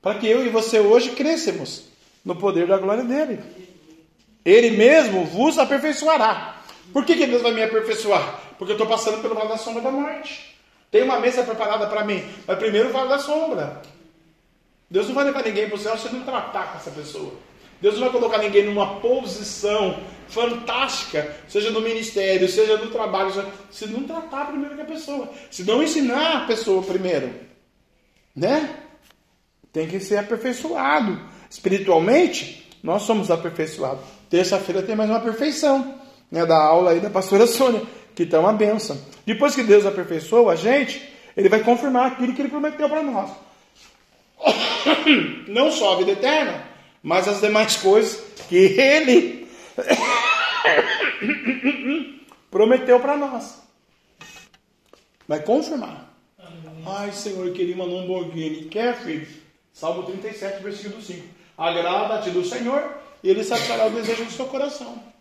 Para 0.00 0.18
que 0.18 0.26
eu 0.26 0.44
e 0.44 0.48
você 0.48 0.80
hoje 0.80 1.10
crescemos 1.10 1.84
no 2.24 2.34
poder 2.34 2.66
da 2.66 2.78
glória 2.78 3.04
dele. 3.04 3.38
Ele 4.44 4.70
mesmo 4.70 5.24
vos 5.24 5.56
aperfeiçoará. 5.56 6.61
Por 6.92 7.04
que, 7.04 7.16
que 7.16 7.26
Deus 7.26 7.42
vai 7.42 7.52
me 7.52 7.62
aperfeiçoar? 7.62 8.40
Porque 8.58 8.72
eu 8.72 8.76
estou 8.76 8.86
passando 8.86 9.20
pelo 9.20 9.34
vale 9.34 9.48
da 9.48 9.58
sombra 9.58 9.82
da 9.82 9.90
morte. 9.90 10.56
Tem 10.90 11.02
uma 11.02 11.18
mesa 11.18 11.42
preparada 11.42 11.86
para 11.86 12.04
mim, 12.04 12.22
mas 12.46 12.58
primeiro 12.58 12.90
o 12.90 12.92
vale 12.92 13.08
da 13.08 13.18
sombra. 13.18 13.82
Deus 14.90 15.08
não 15.08 15.14
vai 15.14 15.24
levar 15.24 15.42
ninguém 15.42 15.66
para 15.66 15.76
o 15.76 15.78
céu 15.78 15.96
se 15.96 16.12
não 16.12 16.22
tratar 16.22 16.72
com 16.72 16.78
essa 16.78 16.90
pessoa. 16.90 17.32
Deus 17.80 17.94
não 17.94 18.02
vai 18.02 18.10
colocar 18.10 18.38
ninguém 18.38 18.64
numa 18.64 19.00
posição 19.00 19.98
fantástica, 20.28 21.34
seja 21.48 21.70
no 21.70 21.80
ministério, 21.80 22.48
seja 22.48 22.76
no 22.76 22.90
trabalho, 22.90 23.32
se 23.70 23.86
não 23.86 24.04
tratar 24.04 24.46
primeiro 24.46 24.76
com 24.76 24.82
a 24.82 24.84
pessoa, 24.84 25.28
se 25.50 25.64
não 25.64 25.82
ensinar 25.82 26.42
a 26.42 26.46
pessoa 26.46 26.82
primeiro, 26.82 27.34
né? 28.36 28.78
Tem 29.72 29.88
que 29.88 29.98
ser 29.98 30.18
aperfeiçoado. 30.18 31.20
Espiritualmente, 31.50 32.70
nós 32.82 33.02
somos 33.02 33.30
aperfeiçoados. 33.30 34.04
Terça-feira 34.30 34.82
tem 34.82 34.94
mais 34.94 35.10
uma 35.10 35.20
perfeição, 35.20 36.00
né? 36.32 36.46
Da 36.46 36.56
aula 36.56 36.92
aí 36.92 37.00
da 37.00 37.10
pastora 37.10 37.46
Sônia, 37.46 37.82
que 38.16 38.22
está 38.22 38.40
uma 38.40 38.54
benção. 38.54 38.98
Depois 39.26 39.54
que 39.54 39.62
Deus 39.62 39.84
aperfeiçoa 39.84 40.54
a 40.54 40.56
gente, 40.56 41.06
Ele 41.36 41.50
vai 41.50 41.60
confirmar 41.60 42.12
aquilo 42.12 42.34
que 42.34 42.40
Ele 42.40 42.48
prometeu 42.48 42.88
para 42.88 43.02
nós. 43.02 43.30
Não 45.46 45.70
só 45.70 45.92
a 45.92 45.96
vida 45.98 46.12
eterna, 46.12 46.64
mas 47.02 47.28
as 47.28 47.40
demais 47.40 47.76
coisas 47.76 48.22
que 48.48 48.56
ele 48.56 49.48
prometeu 52.50 52.98
para 52.98 53.16
nós. 53.16 53.60
Vai 55.26 55.40
confirmar. 55.40 56.10
Ai, 56.84 57.12
Senhor, 57.12 57.46
eu 57.46 57.52
queria 57.52 57.74
uma 57.74 57.84
Lamborghini. 57.84 58.64
Quer, 58.64 58.96
filho? 58.96 59.26
Salmo 59.72 60.02
37, 60.02 60.62
versículo 60.62 61.00
5. 61.00 61.24
Agrada-te 61.56 62.30
do 62.30 62.44
Senhor 62.44 62.96
e 63.22 63.30
ele 63.30 63.44
satisfará 63.44 63.86
o 63.86 63.90
desejo 63.90 64.24
do 64.24 64.32
seu 64.32 64.46
coração. 64.46 65.11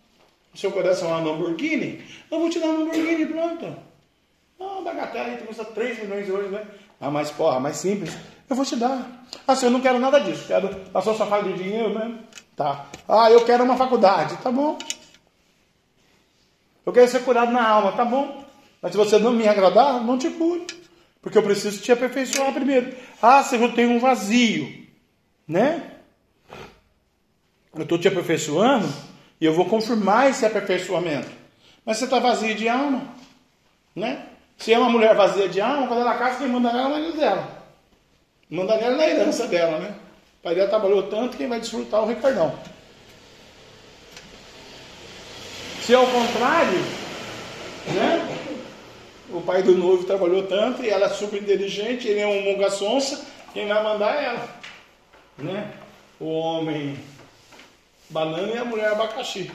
O 0.54 0.58
seu 0.58 0.72
coração 0.72 1.08
uma 1.08 1.20
Lamborghini? 1.20 2.04
Eu 2.30 2.40
vou 2.40 2.50
te 2.50 2.60
dar 2.60 2.68
uma 2.68 2.80
Lamborghini 2.80 3.26
pronto. 3.26 3.76
Ah, 4.60 4.82
bagatela 4.84 5.30
aí, 5.30 5.38
custa 5.38 5.66
3 5.66 6.04
milhões 6.04 6.30
hoje, 6.30 6.50
né? 6.50 6.66
Ah, 7.00 7.10
mais 7.10 7.32
porra, 7.32 7.60
mais 7.60 7.78
simples. 7.78 8.16
Eu 8.50 8.56
vou 8.56 8.66
te 8.66 8.76
dar. 8.76 9.26
Ah, 9.48 9.56
senhor, 9.56 9.70
eu 9.70 9.74
não 9.74 9.82
quero 9.82 9.98
nada 9.98 10.20
disso. 10.20 10.46
Quero 10.48 10.70
a 10.94 11.02
sua 11.02 11.16
safada 11.16 11.44
de 11.44 11.54
dinheiro 11.54 11.98
mesmo. 11.98 12.20
Tá. 12.56 12.86
Ah, 13.08 13.32
eu 13.32 13.44
quero 13.46 13.64
uma 13.64 13.78
faculdade. 13.78 14.38
Tá 14.38 14.52
bom. 14.52 14.78
Eu 16.86 16.92
quero 16.92 17.08
ser 17.08 17.24
curado 17.24 17.52
na 17.52 17.66
alma. 17.66 17.94
Tá 17.94 18.06
bom. 18.06 18.46
Mas 18.82 18.92
se 18.92 18.98
você 18.98 19.18
não 19.18 19.32
me 19.32 19.48
agradar, 19.48 20.04
não 20.04 20.18
te 20.18 20.30
cure. 20.30 20.68
Porque 21.22 21.38
eu 21.38 21.44
preciso 21.44 21.82
te 21.82 21.92
aperfeiçoar 21.92 22.54
primeiro. 22.54 22.94
Ah, 23.22 23.42
senhor, 23.42 23.70
eu 23.70 23.76
tenho 23.76 23.92
um 23.92 24.00
vazio. 24.00 24.86
Né? 25.48 25.92
Eu 27.74 27.84
estou 27.84 27.98
te 27.98 28.08
aperfeiçoando 28.08 28.88
e 29.42 29.46
eu 29.46 29.54
vou 29.56 29.66
confirmar 29.66 30.30
esse 30.30 30.46
aperfeiçoamento. 30.46 31.30
Mas 31.84 31.98
você 31.98 32.06
está 32.06 32.20
vazio 32.20 32.54
de 32.54 32.70
alma. 32.70 33.08
Né? 33.96 34.24
Se 34.56 34.72
é 34.72 34.78
uma 34.78 34.90
mulher 34.90 35.16
vazia 35.16 35.50
de 35.50 35.60
alma, 35.60 35.88
quando 35.88 36.02
ela 36.02 36.14
casa, 36.14 36.38
quem 36.38 36.48
manda 36.48 36.70
ela 36.70 36.84
é 36.84 36.86
o 36.86 36.90
marido 36.92 37.18
dela. 37.18 37.62
Manda 38.48 38.78
nela 38.78 38.98
na 38.98 39.08
herança 39.08 39.48
dela, 39.48 39.80
né? 39.80 39.96
O 40.40 40.44
pai 40.44 40.54
dela 40.54 40.70
trabalhou 40.70 41.04
tanto, 41.04 41.38
quem 41.38 41.48
vai 41.48 41.60
desfrutar 41.60 42.02
é 42.02 42.04
o 42.04 42.08
Ricardão. 42.08 42.54
Se 45.82 45.96
ao 45.96 46.06
contrário, 46.06 46.80
né? 47.88 48.38
O 49.30 49.42
pai 49.42 49.64
do 49.64 49.76
noivo 49.76 50.04
trabalhou 50.04 50.44
tanto 50.44 50.84
e 50.84 50.90
ela 50.90 51.08
é 51.08 51.10
super 51.10 51.42
inteligente, 51.42 52.08
ele 52.08 52.20
é 52.20 52.28
um 52.28 52.44
monga 52.44 52.70
sonsa, 52.70 53.26
quem 53.54 53.68
vai 53.68 53.82
mandar 53.82 54.22
é 54.22 54.26
ela. 54.26 54.50
Né? 55.38 55.72
O 56.20 56.26
homem 56.26 57.00
banana 58.12 58.52
e 58.52 58.58
a 58.58 58.66
mulher 58.66 58.92
abacaxi. 58.92 59.52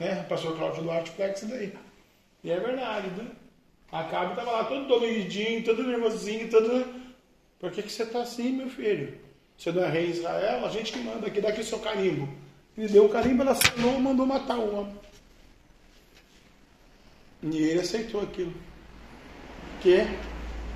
Né? 0.00 0.22
O 0.22 0.28
pastor 0.28 0.56
Cláudio 0.56 0.82
Duarte 0.82 1.12
pega 1.12 1.34
isso 1.34 1.46
daí. 1.46 1.72
E 2.42 2.50
é 2.50 2.58
verdade, 2.58 3.08
né? 3.08 3.26
A 3.90 4.04
Cabe 4.04 4.30
estava 4.30 4.50
lá 4.50 4.64
todo 4.64 4.88
dominidinho, 4.88 5.64
todo 5.64 5.84
nervosinho, 5.84 6.50
todo 6.50 7.02
por 7.62 7.70
que, 7.70 7.80
que 7.80 7.92
você 7.92 8.02
está 8.02 8.22
assim, 8.22 8.50
meu 8.50 8.68
filho? 8.68 9.16
Você 9.56 9.70
não 9.70 9.84
é 9.84 9.88
rei 9.88 10.10
Israel? 10.10 10.66
A 10.66 10.68
gente 10.68 10.92
que 10.92 10.98
manda 10.98 11.28
aqui, 11.28 11.40
dá 11.40 11.50
aqui 11.50 11.62
seu 11.62 11.78
carimbo. 11.78 12.28
Ele 12.76 12.88
deu 12.88 13.04
o 13.04 13.08
carimbo, 13.08 13.42
ela 13.42 13.52
assinou 13.52 14.00
mandou 14.00 14.26
matar 14.26 14.58
o 14.58 14.80
homem. 14.80 14.96
E 17.44 17.56
ele 17.56 17.80
aceitou 17.80 18.20
aquilo. 18.20 18.52
Que 19.80 20.08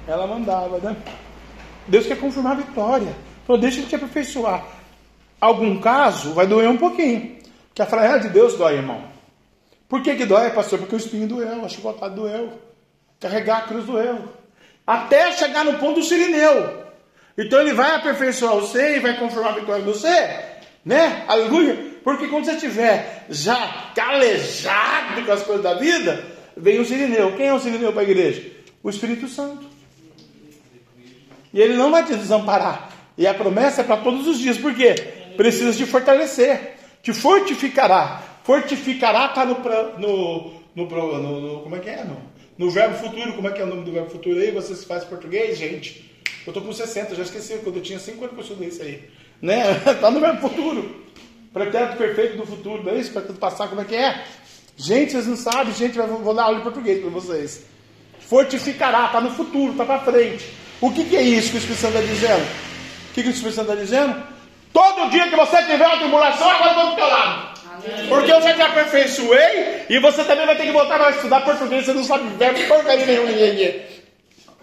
ela 0.07 0.29
mandava, 0.29 0.79
né? 0.79 0.97
Deus 1.89 2.07
quer 2.07 2.21
confirmar 2.21 2.53
a 2.53 2.61
vitória. 2.61 3.17
Falou, 3.45 3.61
deixa 3.61 3.81
ele 3.81 3.89
te 3.89 3.97
aperfeiçoar. 3.97 4.65
Algum 5.41 5.79
caso 5.81 6.33
vai 6.33 6.47
doer 6.47 6.69
um 6.69 6.77
pouquinho. 6.77 7.37
Que 7.75 7.83
a 7.83 7.87
fraqueza 7.87 8.21
de 8.21 8.29
Deus 8.31 8.55
dói, 8.55 8.77
irmão. 8.77 9.05
Por 9.89 10.03
que, 10.03 10.17
que 10.17 10.25
dói, 10.25 10.51
pastor? 10.51 10.79
Porque 10.79 10.95
o 10.95 10.99
espinho 10.99 11.29
doeu, 11.29 11.65
a 11.65 11.69
chicotada 11.69 12.15
doeu. 12.15 12.53
Carregar 13.21 13.59
a 13.59 13.63
cruz 13.63 13.85
doeu. 13.85 14.29
Até 14.87 15.33
chegar 15.33 15.65
no 15.65 15.75
ponto 15.75 16.01
do 16.01 16.03
sirineu. 16.03 16.85
Então 17.37 17.61
ele 17.61 17.75
vai 17.75 17.95
aperfeiçoar 17.95 18.55
você 18.55 18.97
e 18.97 19.01
vai 19.01 19.19
confirmar 19.19 19.53
a 19.53 19.61
vitória 19.61 19.83
de 19.83 19.89
você. 19.89 20.41
Né? 20.85 21.25
Aleluia. 21.29 21.97
Porque 22.03 22.29
quando 22.29 22.45
você 22.45 22.53
estiver 22.53 23.27
já 23.29 23.91
calejado 23.95 25.25
com 25.25 25.33
as 25.33 25.43
coisas 25.43 25.63
da 25.63 25.75
vida, 25.75 26.25
vem 26.57 26.81
o 26.81 26.85
sirineu. 26.85 27.37
Quem 27.37 27.49
é 27.49 27.55
o 27.55 27.61
sirineu 27.61 27.93
para 27.93 28.03
a 28.03 28.05
igreja? 28.05 28.43
O 28.83 28.89
Espírito 28.89 29.29
Santo. 29.29 29.67
E 31.53 31.61
ele 31.61 31.75
não 31.75 31.91
vai 31.91 32.05
te 32.05 32.15
desamparar. 32.15 32.91
E 33.19 33.27
a 33.27 33.35
promessa 33.35 33.81
é 33.81 33.85
para 33.85 33.97
todos 33.99 34.27
os 34.27 34.39
dias. 34.39 34.57
Por 34.57 34.75
quê? 34.75 34.95
Precisa 35.37 35.73
te 35.73 35.87
fortalecer. 35.87 36.77
Te 37.03 37.13
fortificará. 37.13 38.23
Fortificará 38.43 39.27
está 39.27 39.45
no, 39.45 39.59
no, 39.99 40.63
no, 40.75 41.41
no, 41.41 41.61
Como 41.61 41.77
é 41.77 41.79
que 41.79 41.91
é? 41.91 42.05
No, 42.05 42.21
no 42.59 42.71
verbo 42.71 42.97
futuro. 42.97 43.35
Como 43.35 43.49
é 43.49 43.53
que 43.53 43.61
é 43.61 43.65
o 43.65 43.69
nome 43.69 43.85
do 43.85 43.93
verbo 43.93 44.11
futuro 44.11 44.39
aí? 44.39 44.51
Você 44.51 44.75
se 44.75 44.87
faz 44.87 45.05
português, 45.05 45.59
gente? 45.59 46.11
Eu 46.47 46.51
estou 46.51 46.63
com 46.63 46.73
60, 46.73 47.15
já 47.15 47.23
esqueci. 47.23 47.59
Quando 47.63 47.77
eu 47.77 47.83
tinha 47.83 47.99
5 47.99 48.19
anos 48.19 48.35
que 48.35 48.41
eu 48.41 48.43
estudei 48.43 48.69
isso 48.69 48.83
aí. 48.83 49.09
Né? 49.41 49.73
Está 49.73 50.11
no 50.13 50.21
verbo 50.21 50.41
futuro. 50.49 51.07
Pretérito 51.53 51.97
perfeito 51.97 52.37
do 52.37 52.47
futuro, 52.47 52.83
não 52.85 52.93
é 52.93 52.99
isso? 52.99 53.13
Para 53.13 53.23
passar 53.33 53.69
como 53.69 53.81
é 53.81 53.85
que 53.85 53.95
é? 53.95 54.25
Gente, 54.77 55.13
vocês 55.13 55.27
não 55.27 55.37
sabem, 55.37 55.73
gente, 55.73 55.97
vou 55.97 56.35
dar 56.35 56.43
aula 56.43 56.59
de 56.59 56.63
português 56.63 57.01
para 57.01 57.09
vocês. 57.09 57.65
Fortificará, 58.21 59.07
está 59.07 59.23
no 59.23 59.31
futuro, 59.31 59.73
está 59.73 59.85
para 59.87 60.01
frente. 60.01 60.45
O 60.83 60.91
que, 60.91 61.05
que, 61.05 61.17
é 61.17 61.23
isso 61.23 61.51
que 61.51 61.57
o 61.57 61.59
Espírito 61.59 61.81
Santo 61.81 61.97
está 61.97 62.13
dizendo? 62.13 62.43
O 62.43 63.15
que, 63.15 63.23
que 63.23 63.29
o 63.29 63.31
Espírito 63.31 63.55
Santo 63.55 63.71
está 63.73 63.83
dizendo? 63.83 64.23
Todo 64.73 65.11
dia 65.11 65.29
que 65.29 65.37
você 65.37 65.63
tiver 65.63 65.87
uma 65.87 65.97
tribulação, 65.97 66.51
agora 66.51 66.71
eu 66.71 66.71
estou 66.71 66.91
do 66.91 66.97
teu 66.97 67.07
lado. 67.07 67.57
Porque 68.09 68.33
eu 68.33 68.43
já 68.43 68.55
te 68.55 68.63
aperfeiçoei 68.63 69.87
e 69.89 69.99
você 70.01 70.25
também 70.25 70.47
vai 70.47 70.57
ter 70.57 70.65
que 70.65 70.73
voltar 70.73 71.01
a 71.01 71.11
estudar 71.11 71.43
português, 71.43 71.85
você 71.85 71.93
não 71.93 72.05
sabe 72.05 72.29
verbo 72.37 72.67
porcaria 72.67 73.07
nenhum, 73.07 73.27
ninguém. 73.27 73.83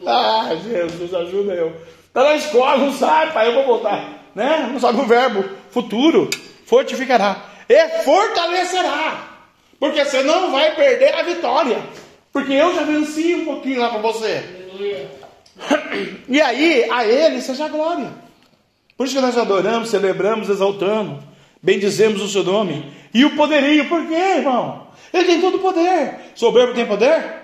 Ah, 0.05 0.49
Jesus, 0.61 1.13
ajuda 1.13 1.53
eu. 1.53 1.73
Está 2.07 2.23
na 2.23 2.35
escola, 2.35 2.77
não 2.77 2.93
sabe, 2.93 3.31
pai, 3.31 3.47
eu 3.47 3.53
vou 3.53 3.65
voltar. 3.65 4.23
Né? 4.35 4.69
Não 4.71 4.79
sabe 4.79 4.99
o 4.99 5.05
verbo 5.05 5.45
futuro. 5.71 6.29
Fortificará. 6.65 7.41
E 7.69 8.03
fortalecerá. 8.03 9.29
Porque 9.79 10.03
você 10.03 10.21
não 10.23 10.51
vai 10.51 10.75
perder 10.75 11.13
a 11.15 11.23
vitória. 11.23 11.79
Porque 12.31 12.53
eu 12.53 12.75
já 12.75 12.83
venci 12.83 13.35
um 13.35 13.45
pouquinho 13.45 13.79
lá 13.79 13.89
para 13.89 14.01
você. 14.01 14.43
E 16.27 16.41
aí, 16.41 16.89
a 16.89 17.05
Ele 17.05 17.41
seja 17.41 17.65
a 17.65 17.69
glória. 17.69 18.22
Por 18.97 19.05
isso 19.05 19.15
que 19.15 19.21
nós 19.21 19.37
adoramos, 19.37 19.89
celebramos, 19.89 20.49
exaltamos, 20.49 21.23
bendizemos 21.61 22.21
o 22.21 22.29
seu 22.29 22.43
nome. 22.43 22.91
E 23.13 23.25
o 23.25 23.35
poderio, 23.35 23.87
por 23.89 24.07
quê, 24.07 24.13
irmão? 24.13 24.87
Ele 25.11 25.25
tem 25.25 25.41
todo 25.41 25.57
o 25.57 25.59
poder. 25.59 26.19
Soberbo 26.35 26.73
tem 26.73 26.85
poder? 26.85 27.41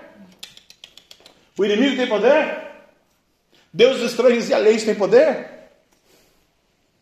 O 1.57 1.65
inimigo 1.65 1.95
tem 1.95 2.07
poder? 2.07 2.69
Deus 3.73 4.01
estranhos 4.01 4.49
e 4.49 4.53
alheios 4.53 4.83
tem 4.83 4.95
poder? 4.95 5.59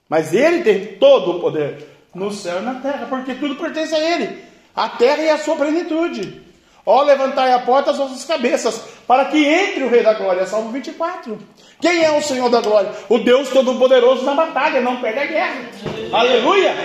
Mas 0.10 0.33
ele 0.33 0.63
tem 0.63 0.97
todo 0.97 1.38
o 1.38 1.39
poder 1.39 1.86
no 2.13 2.31
céu 2.31 2.60
e 2.60 2.65
na 2.65 2.75
terra, 2.75 3.07
porque 3.07 3.36
tudo 3.36 3.55
pertence 3.55 3.93
a 3.93 3.99
ele. 3.99 4.43
A 4.75 4.89
terra 4.89 5.21
e 5.21 5.29
a 5.29 5.38
sua 5.38 5.55
plenitude. 5.55 6.41
Ó, 6.86 7.03
levantai 7.03 7.51
a 7.51 7.60
porta 7.60 7.91
às 7.91 7.97
vossas 7.97 8.23
cabeças, 8.23 8.81
para 9.08 9.26
que 9.26 9.43
entre 9.43 9.84
o 9.84 9.89
Rei 9.89 10.04
da 10.04 10.13
Glória. 10.13 10.46
Salmo 10.46 10.72
24. 10.72 11.39
Quem 11.80 12.04
é 12.04 12.12
o 12.12 12.22
Senhor 12.22 12.50
da 12.50 12.60
Glória? 12.60 12.91
O 13.08 13.20
Deus 13.20 13.50
Todo-Poderoso 13.50 14.26
na 14.26 14.34
batalha, 14.34 14.82
não 14.82 14.98
perde 14.98 15.20
a 15.20 15.26
guerra. 15.26 15.62
Aleluia! 16.12 16.76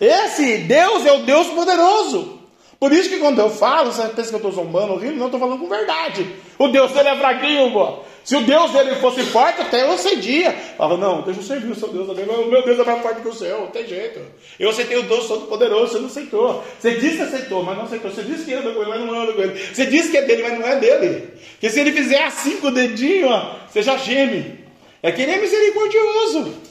Esse 0.00 0.58
Deus 0.58 1.06
é 1.06 1.12
o 1.12 1.22
Deus 1.22 1.48
poderoso. 1.48 2.40
Por 2.78 2.92
isso 2.92 3.10
que 3.10 3.18
quando 3.18 3.38
eu 3.38 3.50
falo, 3.50 3.92
você 3.92 4.08
pensa 4.08 4.30
que 4.30 4.34
eu 4.34 4.48
estou 4.48 4.52
zombando, 4.52 4.96
rindo, 4.96 5.16
não, 5.16 5.26
estou 5.26 5.38
falando 5.38 5.60
com 5.60 5.68
verdade. 5.68 6.26
O 6.58 6.68
Deus 6.68 6.90
dele 6.92 7.10
é 7.10 7.16
fraquinho, 7.16 7.70
pô. 7.72 7.98
Se 8.22 8.36
o 8.36 8.42
Deus 8.42 8.70
dele 8.72 8.94
fosse 8.96 9.22
forte, 9.24 9.62
até 9.62 9.82
eu 9.82 9.96
cedia. 9.96 10.52
Falava, 10.76 10.96
não, 10.98 11.22
deixa 11.22 11.40
eu 11.40 11.44
servir 11.44 11.70
o 11.70 11.74
seu 11.74 11.88
Deus 11.88 12.06
também. 12.06 12.24
O 12.26 12.46
meu 12.46 12.64
Deus 12.64 12.78
é 12.78 12.84
mais 12.84 13.02
forte 13.02 13.22
que 13.22 13.28
o 13.28 13.34
seu, 13.34 13.60
não 13.60 13.66
tem 13.68 13.86
jeito. 13.86 14.20
Eu 14.58 14.70
aceitei 14.70 14.98
o 14.98 15.02
Deus 15.02 15.26
Todo-Poderoso, 15.26 15.92
você 15.92 15.98
não 15.98 16.06
aceitou. 16.06 16.64
Você 16.78 16.92
disse 16.92 17.16
que 17.16 17.22
aceitou, 17.22 17.62
mas 17.62 17.76
não 17.76 17.84
aceitou. 17.84 18.10
Você 18.10 18.22
disse 18.22 18.44
que 18.44 18.52
anda 18.52 18.72
com 18.72 18.82
ele, 18.82 18.90
mas 18.90 19.00
não 19.00 19.20
anda 19.20 19.32
com 19.32 19.42
ele. 19.42 19.58
Você 19.58 19.86
disse 19.86 20.10
que 20.10 20.18
é 20.18 20.22
dele, 20.22 20.42
mas 20.42 20.58
não 20.58 20.66
é 20.66 20.76
dele. 20.76 21.28
Porque 21.52 21.70
se 21.70 21.80
ele 21.80 21.92
fizer 21.92 22.22
assim 22.24 22.58
com 22.58 22.68
o 22.68 22.70
dedinho, 22.70 23.28
ó, 23.28 23.56
você 23.68 23.82
já 23.82 23.96
geme. 23.96 24.60
É 25.02 25.10
que 25.10 25.22
ele 25.22 25.32
é 25.32 25.38
misericordioso. 25.38 26.70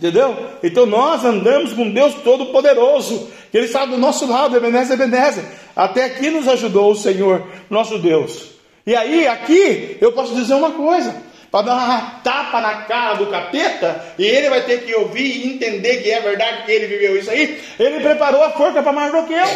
Entendeu? 0.00 0.34
Então 0.62 0.86
nós 0.86 1.22
andamos 1.26 1.74
com 1.74 1.90
Deus 1.90 2.14
Todo-Poderoso, 2.14 3.28
que 3.50 3.58
Ele 3.58 3.66
está 3.66 3.84
do 3.84 3.98
nosso 3.98 4.26
lado, 4.26 4.56
Ebenezer, 4.56 4.94
Ebenezer. 4.94 5.44
Até 5.76 6.04
aqui 6.04 6.30
nos 6.30 6.48
ajudou 6.48 6.90
o 6.90 6.96
Senhor, 6.96 7.46
nosso 7.68 7.98
Deus. 7.98 8.59
E 8.86 8.94
aí, 8.94 9.26
aqui, 9.26 9.98
eu 10.00 10.12
posso 10.12 10.34
dizer 10.34 10.54
uma 10.54 10.72
coisa: 10.72 11.14
para 11.50 11.66
dar 11.66 11.74
uma 11.74 12.00
tapa 12.22 12.60
na 12.60 12.82
cara 12.82 13.14
do 13.14 13.26
capeta, 13.26 14.14
e 14.18 14.24
ele 14.24 14.48
vai 14.48 14.62
ter 14.64 14.84
que 14.84 14.94
ouvir 14.94 15.24
e 15.24 15.54
entender 15.54 16.02
que 16.02 16.10
é 16.10 16.20
verdade 16.20 16.64
que 16.64 16.72
ele 16.72 16.86
viveu 16.86 17.18
isso 17.18 17.30
aí, 17.30 17.60
ele 17.78 18.00
preparou 18.00 18.42
a 18.42 18.50
forca 18.50 18.82
para 18.82 18.92
Mardoqueu. 18.92 19.46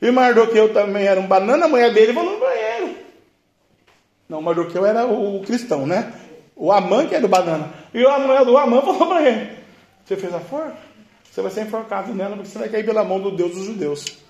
E 0.00 0.10
Mardoqueu 0.10 0.72
também 0.72 1.06
era 1.06 1.20
um 1.20 1.26
banana, 1.26 1.66
a 1.66 1.68
mulher 1.68 1.92
dele 1.92 2.12
falou 2.12 2.32
no 2.32 2.40
banheiro. 2.40 2.96
Não, 4.28 4.42
Mardoqueu 4.42 4.84
era 4.84 5.06
o 5.06 5.42
cristão, 5.42 5.86
né? 5.86 6.12
O 6.54 6.72
Amã 6.72 7.06
que 7.06 7.14
era 7.14 7.24
o 7.24 7.28
banana. 7.28 7.72
E 7.92 8.04
a 8.04 8.18
mulher 8.18 8.44
do 8.44 8.56
Amã 8.56 8.80
falou 8.80 9.06
para 9.06 9.22
ele: 9.22 9.50
Você 10.04 10.16
fez 10.16 10.34
a 10.34 10.40
forca? 10.40 10.76
Você 11.30 11.42
vai 11.42 11.50
ser 11.50 11.62
enforcado 11.62 12.14
nela 12.14 12.34
porque 12.34 12.48
você 12.48 12.58
vai 12.58 12.68
cair 12.70 12.84
pela 12.84 13.04
mão 13.04 13.20
do 13.20 13.30
Deus 13.30 13.54
dos 13.54 13.66
judeus. 13.66 14.25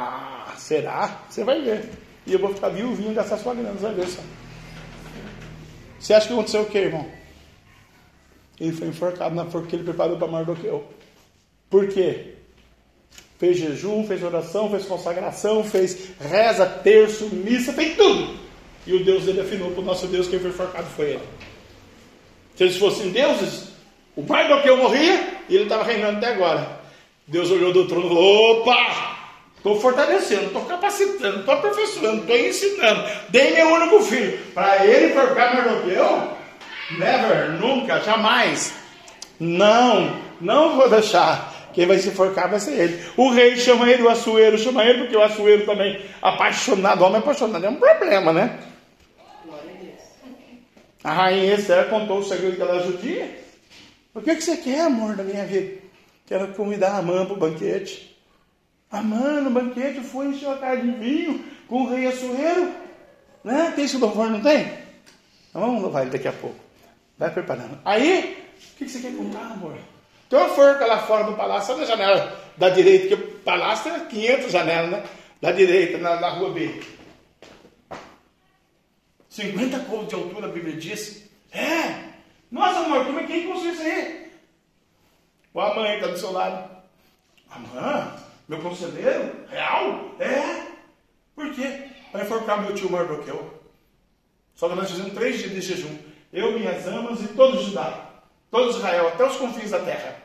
Ah, 0.00 0.54
será? 0.56 1.22
Você 1.28 1.42
vai 1.42 1.60
ver. 1.60 1.90
E 2.24 2.32
eu 2.32 2.38
vou 2.38 2.54
ficar 2.54 2.68
viuvinho 2.68 3.12
gastar 3.12 3.36
sua 3.36 3.52
grana, 3.52 3.72
você 3.72 3.86
vai 3.86 3.94
ver 3.94 4.06
só. 4.06 4.22
Você 5.98 6.14
acha 6.14 6.28
que 6.28 6.32
aconteceu 6.32 6.62
o 6.62 6.66
que, 6.66 6.78
irmão? 6.78 7.04
Ele 8.60 8.70
foi 8.70 8.86
enforcado 8.86 9.34
na 9.34 9.46
forca 9.46 9.66
que 9.66 9.74
ele 9.74 9.82
preparou 9.82 10.16
para 10.16 10.28
Mardoqueu. 10.28 10.84
Por 11.68 11.88
quê? 11.88 12.34
Fez 13.38 13.58
jejum, 13.58 14.06
fez 14.06 14.22
oração, 14.22 14.70
fez 14.70 14.84
consagração, 14.84 15.64
fez 15.64 16.10
reza, 16.20 16.64
terço, 16.64 17.28
missa, 17.34 17.72
fez 17.72 17.96
tudo. 17.96 18.38
E 18.86 18.94
o 18.94 19.04
Deus 19.04 19.24
dele 19.24 19.40
afinou 19.40 19.72
para 19.72 19.80
o 19.80 19.84
nosso 19.84 20.06
Deus, 20.06 20.28
quem 20.28 20.38
foi 20.38 20.50
enforcado 20.50 20.86
foi 20.90 21.10
ele. 21.10 21.28
Se 22.54 22.62
eles 22.62 22.76
fossem 22.76 23.10
deuses, 23.10 23.68
o 24.14 24.22
Mardoqueu 24.22 24.76
morria 24.76 25.42
e 25.48 25.56
ele 25.56 25.64
estava 25.64 25.82
reinando 25.82 26.18
até 26.18 26.28
agora. 26.28 26.80
Deus 27.26 27.50
olhou 27.50 27.72
do 27.72 27.88
trono 27.88 28.06
e 28.06 28.08
falou: 28.08 28.60
opa! 28.60 29.17
Estou 29.68 29.80
fortalecendo, 29.82 30.46
estou 30.46 30.64
capacitando, 30.64 31.40
estou 31.40 31.54
aperfeiçoando, 31.54 32.22
estou 32.22 32.36
ensinando. 32.36 33.04
Dei 33.28 33.54
meu 33.54 33.68
único 33.74 34.00
filho. 34.00 34.38
Para 34.54 34.86
ele 34.86 35.12
forcar 35.12 35.54
Mardoqueu? 35.54 36.38
Never, 36.98 37.50
nunca, 37.60 38.00
jamais. 38.00 38.72
Não, 39.38 40.22
não 40.40 40.74
vou 40.74 40.88
deixar. 40.88 41.68
Quem 41.74 41.84
vai 41.84 41.98
se 41.98 42.10
forcar 42.12 42.48
vai 42.48 42.58
ser 42.58 42.80
ele. 42.80 43.04
O 43.14 43.28
rei 43.28 43.58
chama 43.58 43.90
ele, 43.90 44.02
o 44.02 44.08
açoeiro 44.08 44.56
chama 44.56 44.82
ele, 44.84 45.00
porque 45.00 45.16
o 45.16 45.22
açoeiro 45.22 45.66
também, 45.66 46.02
apaixonado, 46.22 47.04
homem 47.04 47.18
apaixonado, 47.18 47.66
é 47.66 47.68
um 47.68 47.76
problema, 47.76 48.32
né? 48.32 48.58
A 51.04 51.12
rainha 51.12 51.54
Esther 51.54 51.90
contou 51.90 52.20
o 52.20 52.24
segredo 52.24 52.56
que 52.56 52.62
ela 52.62 52.76
é 52.76 52.84
judia. 52.84 53.38
O 54.14 54.22
que, 54.22 54.34
que 54.34 54.42
você 54.42 54.56
quer, 54.56 54.80
amor, 54.80 55.14
da 55.14 55.22
minha 55.22 55.44
vida? 55.44 55.76
Quero 56.26 56.48
convidar 56.54 56.96
a 56.96 57.02
mãe 57.02 57.24
para 57.26 57.34
o 57.34 57.38
banquete. 57.38 58.07
Ah, 58.90 59.02
mano, 59.02 59.50
o 59.50 59.52
banquete 59.52 60.00
foi 60.00 60.28
encher 60.28 60.48
a 60.48 60.56
cara 60.56 60.76
de 60.76 60.90
vinho 60.92 61.44
com 61.68 61.82
o 61.82 61.90
rei 61.90 62.06
açoeiro. 62.06 62.72
Né? 63.44 63.72
Tem 63.74 63.84
esse 63.84 63.98
louvor, 63.98 64.30
não 64.30 64.40
tem? 64.40 64.72
Então 65.48 65.62
vamos 65.62 65.82
louvar 65.82 66.02
ele 66.02 66.10
daqui 66.10 66.28
a 66.28 66.32
pouco. 66.32 66.56
Vai 67.18 67.30
preparando. 67.30 67.78
Aí, 67.84 68.46
o 68.56 68.76
que, 68.76 68.88
você 68.88 69.00
quer 69.00 69.14
contar, 69.14 69.52
amor? 69.52 69.76
Tem 70.28 70.38
uma 70.38 70.48
forca 70.50 70.86
lá 70.86 70.98
fora 70.98 71.24
do 71.24 71.34
palácio, 71.34 71.74
só 71.74 71.80
na 71.80 71.86
janela 71.86 72.40
da 72.56 72.68
direita, 72.68 73.08
que 73.08 73.14
o 73.14 73.38
palácio 73.40 73.92
tem 73.92 74.06
500 74.06 74.52
janelas, 74.52 74.90
né? 74.90 75.04
Da 75.40 75.52
direita, 75.52 75.98
na, 75.98 76.20
na 76.20 76.30
rua 76.30 76.50
B. 76.50 76.82
50 79.28 79.78
côvados 79.80 80.08
de 80.08 80.14
altura, 80.14 80.46
a 80.46 80.50
Bíblia 80.50 80.76
diz. 80.76 81.28
É! 81.52 82.08
Nossa, 82.50 82.80
amor, 82.80 83.04
como 83.04 83.20
é 83.20 83.24
que 83.24 83.46
construiu 83.46 83.74
isso 83.74 83.82
aí? 83.82 84.30
O 85.52 85.60
Amã 85.60 85.94
está 85.94 86.06
do 86.08 86.18
seu 86.18 86.32
lado. 86.32 86.70
Amã? 87.50 88.27
Meu 88.48 88.60
conselheiro? 88.60 89.46
Real? 89.50 90.14
É. 90.18 90.66
Por 91.34 91.54
quê? 91.54 91.88
Para 92.10 92.24
enforcar 92.24 92.62
meu 92.62 92.74
tio 92.74 92.90
Mardoqueu. 92.90 93.60
Só 94.54 94.68
que 94.68 94.74
nós 94.74 94.90
fizemos 94.90 95.12
três 95.12 95.38
dias 95.38 95.50
de 95.52 95.60
jejum. 95.60 95.98
Eu, 96.32 96.58
minhas 96.58 96.86
amas 96.86 97.20
e 97.20 97.28
todo 97.28 97.62
Judá. 97.62 98.06
Todo 98.50 98.70
Israel, 98.70 99.08
até 99.08 99.26
os 99.26 99.36
confins 99.36 99.70
da 99.70 99.80
terra. 99.80 100.16